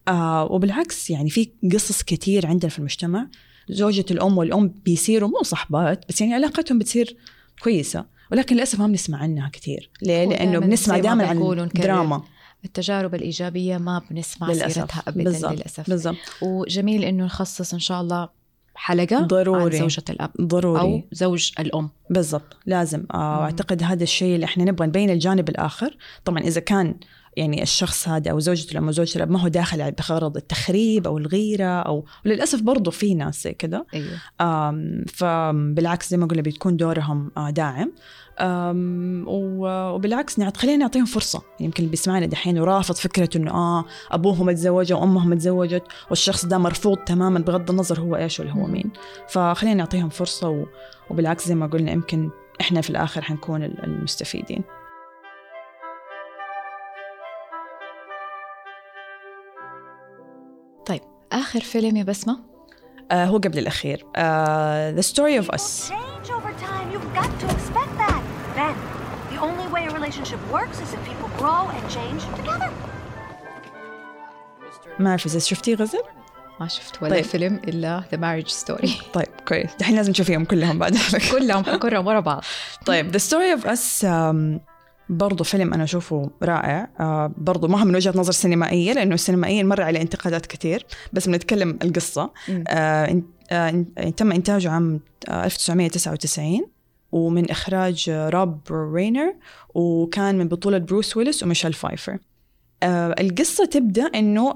آه 0.09 0.45
وبالعكس 0.45 1.11
يعني 1.11 1.31
في 1.31 1.51
قصص 1.73 2.03
كثير 2.03 2.47
عندنا 2.47 2.71
في 2.71 2.79
المجتمع 2.79 3.29
زوجة 3.69 4.04
الأم 4.11 4.38
والأم 4.38 4.75
بيصيروا 4.85 5.28
مو 5.28 5.42
صحبات 5.42 6.04
بس 6.09 6.21
يعني 6.21 6.35
علاقتهم 6.35 6.78
بتصير 6.78 7.16
كويسة. 7.62 8.04
ولكن 8.33 8.57
للأسف 8.57 8.78
ما 8.78 8.87
بنسمع 8.87 9.19
عنها 9.19 9.49
كثير 9.49 9.90
ليه؟ 10.02 10.25
دايماً 10.25 10.59
بنسمع 10.59 10.99
دائما 10.99 11.26
عن. 11.26 11.69
دراما. 11.75 12.23
التجارب 12.64 13.14
الإيجابية 13.14 13.78
ما 13.78 14.02
بنسمع 14.11 14.52
سيرتها 14.52 15.02
أبدا 15.09 15.25
بالضبط. 15.25 15.52
للأسف. 15.52 15.90
بالضبط. 15.90 16.16
وجميل 16.42 17.04
إنه 17.04 17.25
نخصص 17.25 17.73
إن 17.73 17.81
شاء 17.81 18.00
الله 18.00 18.28
حلقة 18.75 19.21
ضروري. 19.21 19.76
عن 19.76 19.88
زوجة 19.88 20.04
الأب 20.11 20.31
ضروري. 20.40 20.81
أو 20.81 21.02
زوج 21.12 21.50
الأم. 21.59 21.90
بالضبط. 22.11 22.57
لازم. 22.66 23.04
آه 23.14 23.40
واعتقد 23.40 23.83
هذا 23.83 24.02
الشيء 24.02 24.35
اللي 24.35 24.45
إحنا 24.45 24.64
نبغى 24.64 24.87
نبين 24.87 25.11
الجانب 25.11 25.49
الآخر. 25.49 25.97
طبعا 26.25 26.40
إذا 26.40 26.61
كان 26.61 26.95
يعني 27.37 27.62
الشخص 27.62 28.09
هذا 28.09 28.31
أو 28.31 28.35
أو 28.37 28.41
زوجة 28.91 29.17
الاب 29.17 29.31
ما 29.31 29.41
هو 29.41 29.49
داخل 29.49 29.93
بغرض 29.93 30.37
التخريب 30.37 31.07
أو 31.07 31.19
الغيرة 31.19 31.65
أو 31.65 32.05
وللاسف 32.27 32.61
برضه 32.62 32.91
في 32.91 33.15
ناس 33.15 33.43
زي 33.45 33.53
كذا 33.53 33.85
أيوه 33.95 34.19
فبالعكس 35.09 36.11
زي 36.11 36.17
ما 36.17 36.27
قلنا 36.27 36.43
بتكون 36.43 36.77
دورهم 36.77 37.31
آه، 37.37 37.51
داعم. 37.51 37.93
وبالعكس 39.27 40.39
نعط 40.39 40.57
خلينا 40.57 40.77
نعطيهم 40.77 41.05
فرصة. 41.05 41.43
يمكن 41.61 41.83
اللي 41.83 41.91
بيسمعنا 41.91 42.27
دحين 42.27 42.59
ورافض 42.59 42.95
فكرة 42.95 43.37
إنه 43.37 43.51
آه 43.51 43.85
أبوهم 44.11 44.47
متزوجة 44.47 44.95
وأمهم 44.95 45.31
متزوجت 45.31 45.83
والشخص 46.11 46.45
ده 46.47 46.59
مرفوض 46.59 46.97
تماما 46.99 47.41
بغض 47.41 47.71
النظر 47.71 48.01
هو 48.01 48.17
إيش 48.17 48.41
ولا 48.41 48.51
هو. 48.51 48.67
مين. 48.67 48.91
فخلينا 49.29 49.75
نعطيهم 49.77 50.09
فرصة 50.09 50.49
و- 50.49 50.67
وبالعكس 51.11 51.49
زي 51.49 51.55
ما 51.55 51.67
قلنا 51.67 51.93
يمكن 51.93 52.31
إحنا 52.61 52.81
في 52.81 52.91
الآخر 52.91 53.23
حنكون 53.23 53.62
ال- 53.62 53.85
المستفيدين. 53.85 54.65
آخر 61.33 61.61
فيلم 61.61 61.97
يا 61.97 62.03
بسمة 62.03 62.39
آه 63.11 63.25
هو 63.25 63.37
قبل 63.37 63.59
الأخير 63.59 64.07
آه 64.17 64.97
The 65.01 65.05
Story 65.05 65.45
of 65.45 65.55
Us 65.55 65.61
change 65.91 66.31
over 66.31 66.53
time. 66.67 66.87
You've 66.93 67.15
got 67.21 67.31
to 67.41 67.47
expect 67.57 67.93
that. 68.05 68.23
Then, 68.61 68.75
the 69.33 69.39
only 69.49 69.67
way 69.75 69.83
a 69.87 69.91
relationship 69.99 70.41
works 70.57 70.79
is 70.85 70.89
if 70.97 71.01
people 71.11 71.29
grow 71.39 71.62
and 71.77 71.85
change 71.91 72.23
together. 72.41 72.71
ما 74.99 75.11
أعرف 75.11 75.27
إذا 75.27 75.39
شفتيه 75.39 75.75
غزل؟ 75.75 76.03
ما 76.61 76.69
شفت 76.69 77.03
ولا 77.03 77.11
طيب. 77.11 77.23
طيب. 77.23 77.31
فيلم 77.31 77.61
إلا 77.69 78.03
The 78.12 78.17
Marriage 78.19 78.53
Story 78.53 78.91
طيب 79.12 79.29
كويس 79.49 79.71
دحين 79.81 79.97
لازم 79.97 80.12
تشوفيهم 80.12 80.45
كلهم 80.45 80.79
بعد 80.79 80.99
كلهم 81.33 81.65
حكرهم 81.65 82.07
ورا 82.07 82.21
بعض 82.21 82.45
طيب 82.87 83.19
The 83.19 83.21
Story 83.21 83.61
of 83.61 83.65
Us 83.67 84.05
um, 84.05 84.72
برضو 85.09 85.45
فيلم 85.45 85.75
أنا 85.75 85.85
أشوفه 85.85 86.31
رائع. 86.43 86.91
آه 87.01 87.33
برضو 87.39 87.69
ما 87.69 87.81
هو 87.81 87.85
من 87.85 87.95
وجهة 87.97 88.13
نظر 88.17 88.33
سينمائية 88.33 88.93
لأنه 88.93 89.15
السينمائيا 89.15 89.63
مر 89.63 89.83
عليه 89.83 90.01
انتقادات 90.01 90.47
كثير 90.47 90.87
بس 91.13 91.29
بنتكلم 91.29 91.79
القصة. 91.83 92.31
آه 92.69 93.23
آه 93.51 93.71
إن- 94.01 94.09
تم 94.15 94.33
إنتاجه 94.33 94.71
عام 94.71 95.01
آه 95.29 95.45
1999 95.45 96.67
ومن 97.13 97.51
إخراج 97.51 98.07
آه، 98.09 98.29
روب 98.29 98.59
رينر 98.71 99.35
وكان 99.75 100.39
من 100.39 100.49
بطولة 100.49 100.79
بروس 100.79 101.17
ويلس 101.17 101.43
وميشيل 101.43 101.73
فايفر. 101.73 102.19
آه 102.83 103.15
القصة 103.21 103.65
تبدأ 103.65 104.03
إنه 104.07 104.53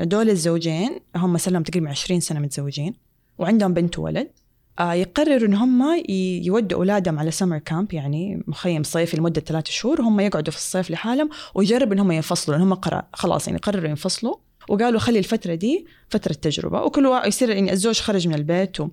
دول 0.00 0.30
الزوجين 0.30 0.98
هم 1.16 1.38
صار 1.38 1.48
لهم 1.48 1.62
تقريبا 1.62 1.88
20 1.90 2.20
سنة 2.20 2.40
متزوجين 2.40 2.94
وعندهم 3.38 3.74
بنت 3.74 3.98
وولد. 3.98 4.26
آه 4.26 4.41
يقرروا 4.80 5.48
إن 5.48 5.54
هم 5.54 6.02
يودوا 6.44 6.78
أولادهم 6.78 7.18
على 7.18 7.30
summer 7.30 7.58
camp 7.58 7.92
يعني 7.92 8.42
مخيم 8.46 8.82
صيفي 8.82 9.16
لمدة 9.16 9.40
ثلاثة 9.40 9.70
شهور 9.70 10.00
هم 10.02 10.20
يقعدوا 10.20 10.50
في 10.52 10.58
الصيف 10.58 10.90
لحالهم 10.90 11.28
ويجربوا 11.54 11.94
إن 11.94 11.98
هم 12.00 12.12
ينفصلوا 12.12 12.58
لأن 12.58 12.66
هم 12.72 12.80
خلاص 13.12 13.46
يعني 13.46 13.58
قرروا 13.58 13.88
ينفصلوا 13.88 14.34
وقالوا 14.68 15.00
خلي 15.00 15.18
الفترة 15.18 15.54
دي 15.54 15.86
فترة 16.08 16.32
تجربة 16.32 16.82
وكل 16.82 17.06
واحد 17.06 17.26
يصير 17.28 17.50
يعني 17.50 17.72
الزوج 17.72 18.00
خرج 18.00 18.28
من 18.28 18.34
البيت 18.34 18.80
و... 18.80 18.88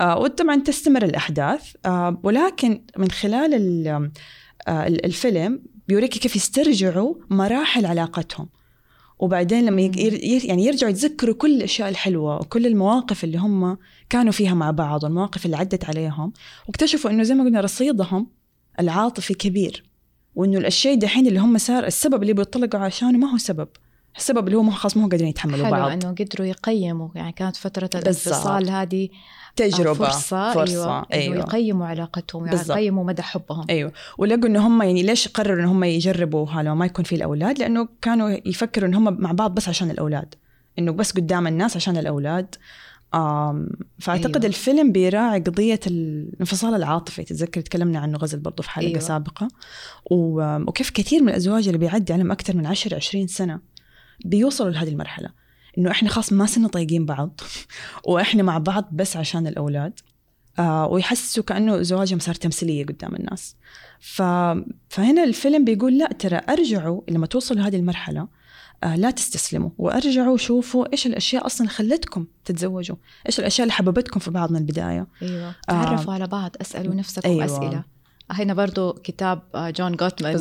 آه 0.00 0.18
وطبعا 0.18 0.56
تستمر 0.56 1.04
الأحداث. 1.04 1.62
آه 1.86 2.20
ولكن 2.22 2.82
من 2.98 3.10
خلال 3.10 3.54
ال- 3.54 4.10
آه 4.68 4.86
ال- 4.86 5.04
الفيلم 5.04 5.62
بيوريكي 5.88 6.18
كيف 6.18 6.36
يسترجعوا 6.36 7.14
مراحل 7.30 7.86
علاقتهم. 7.86 8.48
وبعدين 9.22 9.66
لما 9.66 9.82
يعني 10.44 10.64
يرجعوا 10.64 10.90
يتذكروا 10.90 11.34
كل 11.34 11.56
الأشياء 11.56 11.88
الحلوة 11.88 12.36
وكل 12.36 12.66
المواقف 12.66 13.24
اللي 13.24 13.38
هم 13.38 13.78
كانوا 14.10 14.32
فيها 14.32 14.54
مع 14.54 14.70
بعض 14.70 15.04
والمواقف 15.04 15.46
اللي 15.46 15.56
عدت 15.56 15.84
عليهم 15.84 16.32
واكتشفوا 16.68 17.10
إنه 17.10 17.22
زي 17.22 17.34
ما 17.34 17.44
قلنا 17.44 17.60
رصيدهم 17.60 18.26
العاطفي 18.80 19.34
كبير 19.34 19.84
وإنه 20.34 20.58
الأشياء 20.58 20.94
دحين 20.94 21.26
اللي 21.26 21.38
هم 21.40 21.58
صار 21.58 21.86
السبب 21.86 22.22
اللي 22.22 22.32
بيطلقوا 22.32 22.80
عشانه 22.80 23.18
ما 23.18 23.32
هو 23.32 23.38
سبب 23.38 23.68
السبب 24.16 24.46
اللي 24.46 24.58
هو 24.58 24.62
ما 24.62 24.72
خلاص 24.72 24.96
ما 24.96 25.04
هو 25.04 25.08
قادرين 25.08 25.28
يتحملوا 25.28 25.66
حلو 25.66 25.76
بعض 25.76 25.90
إنه 25.90 26.14
قدروا 26.14 26.46
يقيموا 26.46 27.08
يعني 27.14 27.32
كانت 27.32 27.56
فترة. 27.56 27.90
الانفصال 27.94 28.70
هذه 28.70 29.08
تجربة 29.56 29.94
فرصة, 29.94 30.54
فرصة 30.54 30.90
أيوه, 30.92 31.06
أيوه 31.12 31.36
يقيموا 31.36 31.86
علاقتهم 31.86 32.46
يعني. 32.46 32.60
يقيموا 32.60 33.04
مدى 33.04 33.22
حبهم 33.22 33.66
أيوه 33.70 33.92
ولقوا 34.18 34.46
ان 34.46 34.56
هم 34.56 34.82
يعني 34.82 35.02
ليش 35.02 35.28
قرروا 35.28 35.60
ان 35.60 35.64
هم 35.64 35.84
يجربوا 35.84 36.50
هذا 36.50 36.74
ما 36.74 36.86
يكون 36.86 37.04
في 37.04 37.14
الأولاد 37.14 37.58
لأنه 37.58 37.88
كانوا 38.02 38.30
يفكروا 38.44 38.88
إن 38.88 38.94
هم 38.94 39.20
مع 39.20 39.32
بعض 39.32 39.54
بس 39.54 39.68
عشان 39.68 39.90
الأولاد 39.90 40.34
إنه 40.78 40.92
بس 40.92 41.12
قدام 41.12 41.46
الناس 41.46 41.76
عشان 41.76 41.96
الأولاد 41.96 42.54
آم 43.14 43.68
فأعتقد 43.98 44.26
أيوة. 44.26 44.36
أيوة. 44.36 44.46
الفيلم 44.46 44.92
بيراعي 44.92 45.40
قضية 45.40 45.80
الانفصال 45.86 46.74
العاطفي 46.74 47.24
تتذكر 47.24 47.60
تكلمنا 47.60 47.98
عنه 47.98 48.18
غزل 48.18 48.38
برضو 48.38 48.62
في 48.62 48.70
حلقة 48.70 48.86
أيوة. 48.86 48.98
أيوة. 48.98 49.08
سابقه. 49.08 49.48
وكيف 50.10 50.90
كثير 50.90 51.22
من 51.22 51.28
الأزواج 51.28 51.66
اللي 51.66 51.78
بيعدي 51.78 52.12
عليهم 52.12 52.32
أكثر 52.32 52.56
من 52.56 52.66
10 52.66 52.96
20 52.96 53.26
سنة 53.26 53.60
بيوصلوا 54.24 54.70
لهذه 54.70 54.88
المرحلة 54.88 55.41
إنه 55.78 55.90
إحنا 55.90 56.08
خلاص 56.08 56.32
ما 56.32 56.46
صرنا 56.46 56.68
طايقين 56.68 57.06
بعض 57.06 57.40
وإحنا 58.04 58.42
مع 58.42 58.58
بعض 58.58 58.88
بس 58.92 59.16
عشان 59.16 59.46
الأولاد 59.46 60.00
آه 60.58 60.86
ويحسوا 60.86 61.44
كأنه 61.44 61.82
زواجهم 61.82 62.18
صار 62.18 62.34
تمثيلية 62.34 62.86
قدام 62.86 63.14
الناس. 63.14 63.56
ف... 64.00 64.22
فهنا 64.88 65.24
الفيلم 65.24 65.64
بيقول 65.64 65.98
لا 65.98 66.06
ترى 66.06 66.40
أرجعوا 66.48 67.00
لما 67.08 67.26
توصلوا 67.26 67.62
هذه 67.62 67.76
المرحلة 67.76 68.28
آه 68.84 68.96
لا 68.96 69.10
تستسلموا 69.10 69.70
وأرجعوا 69.78 70.36
شوفوا 70.36 70.92
إيش 70.92 71.06
الأشياء 71.06 71.46
أصلا 71.46 71.68
خلتكم 71.68 72.26
تتزوجوا 72.44 72.96
إيش 73.26 73.38
الأشياء 73.40 73.64
اللي 73.64 73.72
حببتكم 73.72 74.20
في 74.20 74.30
بعض 74.30 74.50
من 74.50 74.56
البداية. 74.56 75.06
أيوه. 75.22 75.54
تعرفوا 75.68 76.14
على 76.14 76.26
بعض 76.26 76.56
أسألوا 76.60 76.94
نفسكم 76.94 77.28
أيوة. 77.28 77.44
أسئلة. 77.44 77.84
هنا 78.32 78.54
برضو 78.54 78.92
كتاب 78.92 79.42
آه، 79.54 79.70
جون 79.70 79.92
جوتمان 79.92 80.36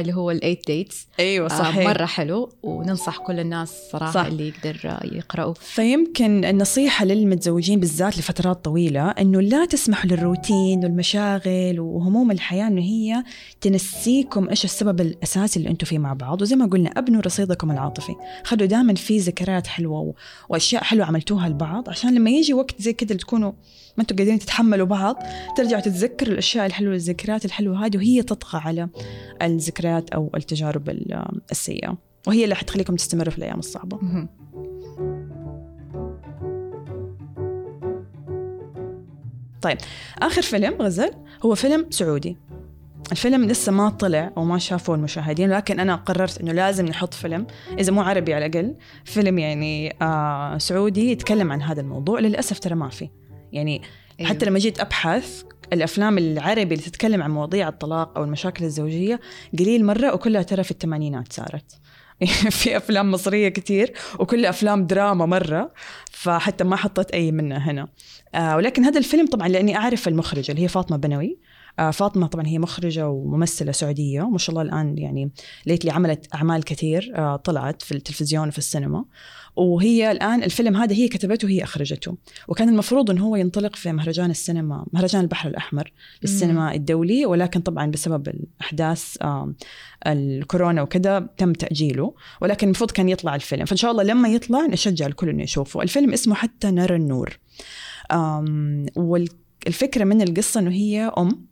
اللي 0.00 0.12
هو 0.14 0.30
ال 0.30 0.36
Eight 0.36 0.66
Dates 0.66 1.06
أيوه 1.20 1.48
مرة 1.84 2.04
حلو 2.06 2.52
وننصح 2.62 3.18
كل 3.18 3.40
الناس 3.40 3.72
صراحة 3.92 4.12
صح. 4.12 4.24
اللي 4.24 4.48
يقدر 4.48 4.80
آه، 4.84 5.00
يقرأوا 5.06 5.54
فيمكن 5.60 6.44
النصيحة 6.44 7.04
للمتزوجين 7.04 7.80
بالذات 7.80 8.18
لفترات 8.18 8.64
طويلة 8.64 9.10
إنه 9.10 9.40
لا 9.40 9.64
تسمحوا 9.64 10.10
للروتين 10.10 10.84
والمشاغل 10.84 11.80
وهموم 11.80 12.30
الحياة 12.30 12.66
إنه 12.66 12.80
هي 12.82 13.24
تنسيكم 13.60 14.48
إيش 14.48 14.64
السبب 14.64 15.00
الأساسي 15.00 15.58
اللي 15.58 15.70
أنتم 15.70 15.86
فيه 15.86 15.98
مع 15.98 16.12
بعض. 16.12 16.42
وزي 16.42 16.56
ما 16.56 16.66
قلنا 16.66 16.90
أبنوا 16.90 17.20
رصيدكم 17.22 17.70
العاطفي. 17.70 18.12
خلوا 18.44 18.66
دائما 18.66 18.94
في 18.94 19.18
ذكريات 19.18 19.66
حلوة 19.66 20.00
و- 20.00 20.14
وأشياء 20.48 20.84
حلوة 20.84 21.06
عملتوها 21.06 21.48
لبعض 21.48 21.88
عشان 21.88 22.14
لما 22.14 22.30
يجي 22.30 22.54
وقت 22.54 22.82
زي 22.82 22.92
كده 22.92 23.10
اللي 23.10 23.22
تكونوا 23.22 23.52
ما 23.96 24.02
أنتم 24.02 24.16
قادرين 24.16 24.38
تتحملوا 24.38 24.86
بعض 24.86 25.16
ترجعوا 25.56 25.80
تتذكروا 25.80 26.32
الأشياء 26.32 26.66
الحلوة 26.66 26.94
الذكريات 26.94 27.29
الحلوة 27.44 27.86
هذه 27.86 27.96
وهي 27.96 28.22
تطغى 28.22 28.60
على 28.60 28.88
الذكريات 29.42 30.10
أو 30.10 30.30
التجارب 30.36 30.88
ال- 30.88 31.40
السيئة. 31.50 31.98
وهي 32.26 32.44
اللي 32.44 32.54
حتخليكم 32.54 32.96
تستمروا 32.96 33.30
في 33.30 33.38
الأيام 33.38 33.58
الصعبة. 33.58 33.98
مهم. 34.02 34.28
طيب 39.62 39.78
آخر 40.22 40.42
فيلم 40.42 40.74
غزل 40.82 41.10
هو 41.44 41.54
فيلم 41.54 41.86
سعودي. 41.90 42.36
الفيلم 43.12 43.44
لسه 43.44 43.72
ما 43.72 43.90
طلع 43.90 44.32
أو 44.36 44.44
ما 44.44 44.58
شافوه 44.58 44.94
المشاهدين 44.94 45.50
لكن 45.50 45.80
أنا 45.80 45.94
قررت 45.94 46.40
إنه 46.40 46.52
لازم 46.52 46.86
نحط 46.86 47.14
فيلم. 47.14 47.46
إذا 47.78 47.92
مو 47.92 48.02
عربي 48.02 48.34
على 48.34 48.46
الأقل 48.46 48.74
فيلم 49.04 49.38
يعني 49.38 49.94
آه 50.02 50.58
سعودي 50.58 51.10
يتكلم 51.10 51.52
عن 51.52 51.62
هذا 51.62 51.80
الموضوع. 51.80 52.20
للأسف 52.20 52.58
ترى 52.58 52.74
ما 52.74 52.88
في. 52.88 53.08
يعني. 53.52 53.82
أيوه. 54.20 54.30
حتى 54.30 54.46
لما 54.46 54.58
جيت 54.58 54.80
أبحث 54.80 55.42
الأفلام 55.72 56.18
العربي 56.18 56.74
اللي 56.74 56.84
تتكلم 56.84 57.22
عن 57.22 57.30
مواضيع 57.30 57.68
الطلاق 57.68 58.18
أو 58.18 58.24
المشاكل 58.24 58.64
الزوجية 58.64 59.20
قليل 59.58 59.84
مرة 59.84 60.14
وكلها 60.14 60.42
ترى 60.42 60.64
في 60.64 60.70
الثمانينات 60.70 61.32
صارت 61.32 61.80
في 62.60 62.76
أفلام 62.76 63.10
مصرية 63.10 63.48
كتير 63.48 63.92
وكلها 64.18 64.50
أفلام 64.50 64.86
دراما 64.86 65.26
مرة 65.26 65.72
فحتى 66.10 66.64
ما 66.64 66.76
حطيت 66.76 67.10
أي 67.10 67.32
منها 67.32 67.58
هنا 67.58 67.88
آه 68.34 68.56
ولكن 68.56 68.84
هذا 68.84 68.98
الفيلم 68.98 69.26
طبعا 69.26 69.48
لأني 69.48 69.76
أعرف 69.76 70.08
المخرجه 70.08 70.52
اللي 70.52 70.62
هي 70.62 70.68
فاطمة 70.68 70.96
بنوي 70.96 71.38
فاطمة 71.92 72.26
طبعا 72.26 72.46
هي 72.46 72.58
مخرجة 72.58 73.08
وممثلة 73.08 73.72
سعودية 73.72 74.22
وما 74.22 74.38
شاء 74.38 74.50
الله 74.50 74.62
الآن 74.62 74.98
يعني 74.98 75.30
ليتلي 75.66 75.90
عملت 75.90 76.34
أعمال 76.34 76.64
كثير 76.64 77.12
آه 77.16 77.36
طلعت 77.36 77.82
في 77.82 77.92
التلفزيون 77.92 78.48
وفي 78.48 78.58
السينما. 78.58 79.04
وهي 79.56 80.10
الآن 80.10 80.42
الفيلم 80.42 80.76
هذا 80.76 80.94
هي 80.94 81.08
كتبته 81.08 81.46
وهي 81.46 81.62
أخرجته. 81.62 82.16
وكان 82.48 82.68
المفروض 82.68 83.10
انه 83.10 83.26
هو 83.26 83.36
ينطلق 83.36 83.76
في 83.76 83.92
مهرجان 83.92 84.30
السينما 84.30 84.86
مهرجان 84.92 85.20
البحر 85.20 85.48
الأحمر 85.48 85.92
للسينما 86.22 86.74
الدولي. 86.74 87.26
ولكن 87.26 87.60
طبعا 87.60 87.90
بسبب 87.90 88.28
الأحداث 88.28 89.16
آه 89.22 89.54
الكورونا 90.06 90.82
وكذا 90.82 91.28
تم 91.36 91.52
تأجيله. 91.52 92.14
ولكن 92.40 92.66
المفروض 92.66 92.90
كان 92.90 93.08
يطلع 93.08 93.34
الفيلم. 93.34 93.64
فإن 93.64 93.76
شاء 93.76 93.90
الله 93.90 94.02
لما 94.02 94.28
يطلع 94.28 94.66
نشجع 94.66 95.06
الكل 95.06 95.28
إنه 95.28 95.42
يشوفه. 95.42 95.82
الفيلم 95.82 96.12
اسمه 96.12 96.34
حتى 96.34 96.70
نرى 96.70 96.96
النور. 96.96 97.38
أم، 98.12 98.86
والفكرة 98.96 100.04
من 100.04 100.22
القصة 100.22 100.60
إنه 100.60 100.70
هي 100.70 101.12
أم. 101.18 101.49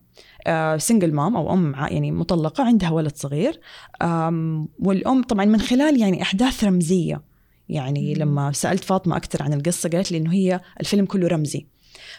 سنجل 0.76 1.12
مام 1.14 1.36
أو 1.36 1.52
أم 1.52 1.74
ع- 1.76 1.88
يعني 1.88 2.12
مطلقة 2.12 2.64
عندها 2.64 2.90
ولد 2.90 3.16
صغير. 3.16 3.60
أم، 4.02 4.68
والأم 4.78 5.22
طبعا 5.22 5.44
من 5.44 5.60
خلال 5.60 6.00
يعني 6.00 6.22
أحداث 6.22 6.64
رمزية. 6.64 7.22
يعني. 7.68 8.14
لما 8.14 8.52
سألت 8.52 8.84
فاطمة 8.84 9.16
أكثر 9.16 9.42
عن 9.42 9.52
القصة 9.52 9.88
قالت 9.88 10.12
لي 10.12 10.18
إنه 10.18 10.32
هي 10.32 10.60
الفيلم 10.80 11.04
كله 11.06 11.28
رمزي. 11.28 11.66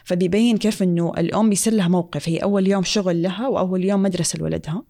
فبيبين 0.03 0.57
كيف 0.57 0.83
إنه 0.83 1.13
الأم 1.17 1.51
يصير 1.51 1.73
لها 1.73 1.87
موقف. 1.87 2.29
هي 2.29 2.37
أول 2.37 2.67
يوم 2.67 2.83
شغل 2.83 3.21
لها 3.21 3.47
وأول 3.47 3.85
يوم 3.85 4.01
مدرسة 4.03 4.39
لولدها. 4.39 4.83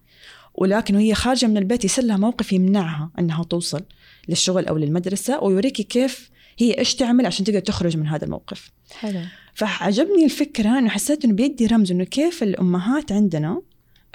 ولكن 0.55 0.95
وهي 0.95 1.13
خارجة 1.13 1.45
من 1.45 1.57
البيت 1.57 1.85
يصير 1.85 2.03
لها 2.03 2.17
موقف 2.17 2.53
يمنعها 2.53 3.11
أنها 3.19 3.43
توصل 3.43 3.81
للشغل 4.29 4.65
أو 4.65 4.77
للمدرسة 4.77 5.43
ويوريكي 5.43 5.83
كيف 5.83 6.29
هي 6.59 6.77
إيش 6.77 6.95
تعمل 6.95 7.25
عشان 7.25 7.45
تقدر 7.45 7.59
تخرج 7.59 7.97
من 7.97 8.07
هذا 8.07 8.25
الموقف. 8.25 8.71
حلو. 8.99 9.21
فعجبني 9.53 10.25
الفكرة 10.25 10.79
إنه 10.79 10.89
حسيت 10.89 11.25
إنه 11.25 11.33
بيدي 11.33 11.65
رمز 11.65 11.91
إنه 11.91 12.03
كيف 12.03 12.43
الأمهات 12.43 13.11
عندنا 13.11 13.61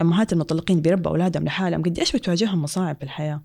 أمهات 0.00 0.32
المطلقين 0.32 0.80
بيربوا 0.80 1.10
أولادهم 1.10 1.44
لحالهم 1.44 1.82
قد 1.82 1.98
إيش 1.98 2.12
بتواجههم 2.12 2.62
مصاعب 2.62 2.98
بالحياة 2.98 3.42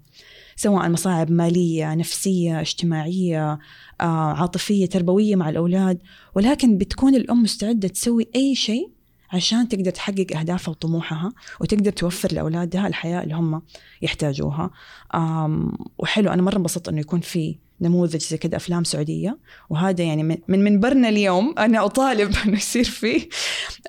سواء 0.56 0.90
مصاعب 0.90 1.32
مالية 1.32 1.96
نفسية 1.96 2.62
اجتماعية 2.62 3.60
آه، 4.02 4.34
عاطفية 4.34 4.86
تربوية 4.86 5.36
مع 5.36 5.50
الأولاد. 5.50 6.00
ولكن 6.36 6.78
بتكون 6.78 7.16
الأم 7.16 7.44
مستعدة 7.44 7.88
تسوي 7.88 8.28
أي 8.36 8.56
شيء 8.56 8.92
عشان 9.32 9.68
تقدر 9.68 9.92
تحقق 9.92 10.38
أهدافها 10.38 10.72
وطموحها 10.72 11.34
وتقدر 11.62 11.92
توفر 11.92 12.34
لأولادها 12.34 12.88
الحياة 12.88 13.24
اللي 13.24 13.36
هم 13.36 13.62
يحتاجوها. 14.02 14.72
وحلو 15.98 16.32
أنا 16.32 16.42
مرة 16.42 16.58
انبسطت 16.58 16.90
إنه 16.90 17.00
يكون 17.00 17.20
في 17.20 17.56
نموذج 17.82 18.22
زي 18.22 18.38
كده 18.38 18.58
أفلام 18.58 18.84
سعودية. 18.84 19.38
وهذا 19.70 20.04
يعني 20.04 20.24
من 20.24 20.38
من 20.48 20.64
منبرنا 20.64 21.10
اليوم 21.10 21.56
أنا 21.58 21.86
أطالب 21.86 22.36
إنه 22.46 22.58
يصير 22.58 22.84
في 22.84 23.28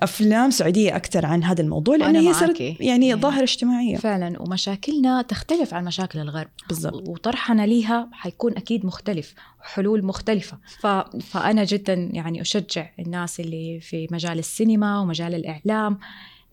أفلام 0.03 0.49
سعودية 0.49 0.95
أكثر 0.95 1.25
عن 1.25 1.43
هذا 1.43 1.61
الموضوع 1.61 1.95
وأنا 1.95 2.19
هي 2.19 2.33
صارت. 2.33 2.59
يعني 2.59 2.77
يعني 2.79 3.15
ظاهرة 3.15 3.43
اجتماعية. 3.43 3.97
فعلا. 3.97 4.41
ومشاكلنا 4.41 5.21
تختلف 5.21 5.73
عن 5.73 5.85
مشاكل 5.85 6.19
الغرب. 6.19 6.49
بالضبط. 6.67 7.09
وطرحنا 7.09 7.65
ليها 7.65 8.09
حيكون 8.11 8.57
أكيد 8.57 8.85
مختلف 8.85 9.33
وحلول 9.61 10.05
مختلفة. 10.05 10.57
ف... 10.79 10.87
فأنا 11.31 11.63
جدا 11.63 11.93
يعني 11.93 12.41
أشجع 12.41 12.89
الناس 12.99 13.39
اللي 13.39 13.79
في 13.79 14.07
مجال 14.11 14.39
السينما 14.39 14.99
ومجال 14.99 15.35
الإعلام 15.35 15.99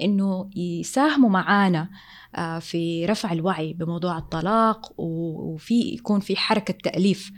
إنه 0.00 0.50
يساهموا 0.56 1.30
معانا 1.30 1.88
آه، 2.34 2.58
في 2.58 3.06
رفع 3.06 3.32
الوعي 3.32 3.72
بموضوع 3.72 4.18
الطلاق 4.18 4.92
وفي 5.00 5.80
يكون 5.80 6.20
في 6.20 6.36
حركة 6.36 6.74
تأليف 6.82 7.32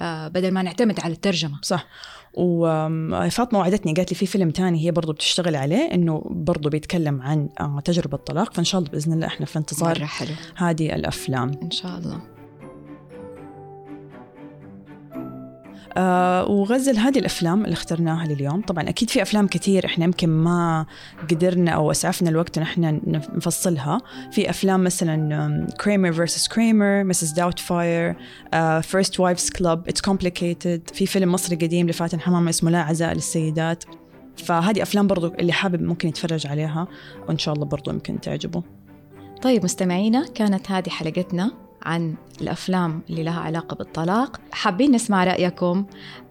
آه، 0.00 0.28
بدل 0.28 0.50
ما 0.50 0.62
نعتمد 0.62 1.00
على 1.00 1.12
الترجمة. 1.12 1.58
صح. 1.62 1.86
وفاطمة 2.34 3.58
وعدتني 3.58 3.92
قالت 3.92 4.12
لي 4.12 4.16
في 4.16 4.26
فيلم 4.26 4.50
تاني 4.50 4.86
هي 4.86 4.90
برضو 4.90 5.12
بتشتغل 5.12 5.56
عليه 5.56 5.94
إنه 5.94 6.22
برضو 6.30 6.68
بيتكلم 6.68 7.22
عن 7.22 7.48
آه، 7.60 7.80
تجربة 7.84 8.16
الطلاق 8.16 8.54
فإن 8.54 8.64
شاء 8.64 8.78
الله 8.78 8.90
بإذن 8.90 9.12
الله 9.12 9.26
إحنا 9.26 9.46
في 9.46 9.58
انتظار 9.58 10.08
هذه 10.56 10.94
الأفلام. 10.94 11.52
إن 11.62 11.70
شاء 11.70 11.98
الله. 11.98 12.33
آه 15.96 16.50
وغزل 16.50 16.98
هذه 16.98 17.18
الأفلام 17.18 17.64
اللي 17.64 17.72
اخترناها 17.72 18.26
لليوم. 18.26 18.60
طبعا 18.60 18.88
أكيد 18.88 19.10
في 19.10 19.22
أفلام 19.22 19.46
كثير 19.46 19.86
إحنا 19.86 20.04
يمكن 20.04 20.28
ما 20.28 20.86
قدرنا 21.30 21.70
أو 21.70 21.90
أسعفنا 21.90 22.30
الوقت 22.30 22.58
إن 22.58 22.62
إحنا 22.62 23.00
نفصلها. 23.06 24.00
في 24.32 24.50
أفلام 24.50 24.84
مثلا 24.84 25.66
Kramer 25.80 26.12
vs. 26.12 26.48
Kramer 26.48 27.04
Mrs. 27.04 27.30
Doubtfire 27.32 28.16
First 28.82 29.20
Wives 29.20 29.50
Club 29.50 29.88
It's 29.88 30.00
Complicated 30.00 30.90
في 30.92 31.06
فيلم 31.06 31.32
مصري 31.32 31.56
قديم 31.56 31.88
لفاتن 31.88 32.20
حمامة 32.20 32.50
اسمه 32.50 32.70
لا 32.70 32.82
عزاء 32.82 33.14
للسيدات. 33.14 33.84
فهذه 34.36 34.82
أفلام 34.82 35.06
برضو 35.06 35.26
اللي 35.26 35.52
حابب 35.52 35.82
ممكن 35.82 36.08
يتفرج 36.08 36.46
عليها 36.46 36.88
وإن 37.28 37.38
شاء 37.38 37.54
الله 37.54 37.66
برضو 37.66 37.90
يمكن 37.90 38.20
تعجبه. 38.20 38.62
طيب 39.42 39.64
مستمعينا 39.64 40.26
كانت 40.34 40.70
هذه 40.70 40.88
حلقتنا. 40.88 41.50
عن 41.84 42.14
الأفلام 42.40 43.02
اللي 43.10 43.22
لها 43.22 43.40
علاقة 43.40 43.76
بالطلاق. 43.76 44.40
حابين 44.52 44.92
نسمع 44.92 45.24
رأيكم. 45.24 45.86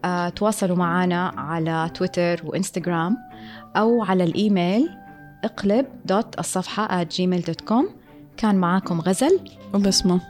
آه، 0.06 0.30
تواصلوا 0.30 0.78
معنا 0.78 1.34
على 1.38 1.90
تويتر 1.94 2.42
وإنستغرام 2.44 3.18
أو 3.78 4.04
على 4.04 4.24
الإيميل 4.24 4.90
اقلب 5.44 5.86
dot 6.06 6.40
الصفحة 6.40 7.04
at 7.04 7.08
gmail.com 7.08 7.86
كان 8.38 8.56
معاكم 8.56 9.02
غزل. 9.02 9.40
وبسمة. 9.74 10.22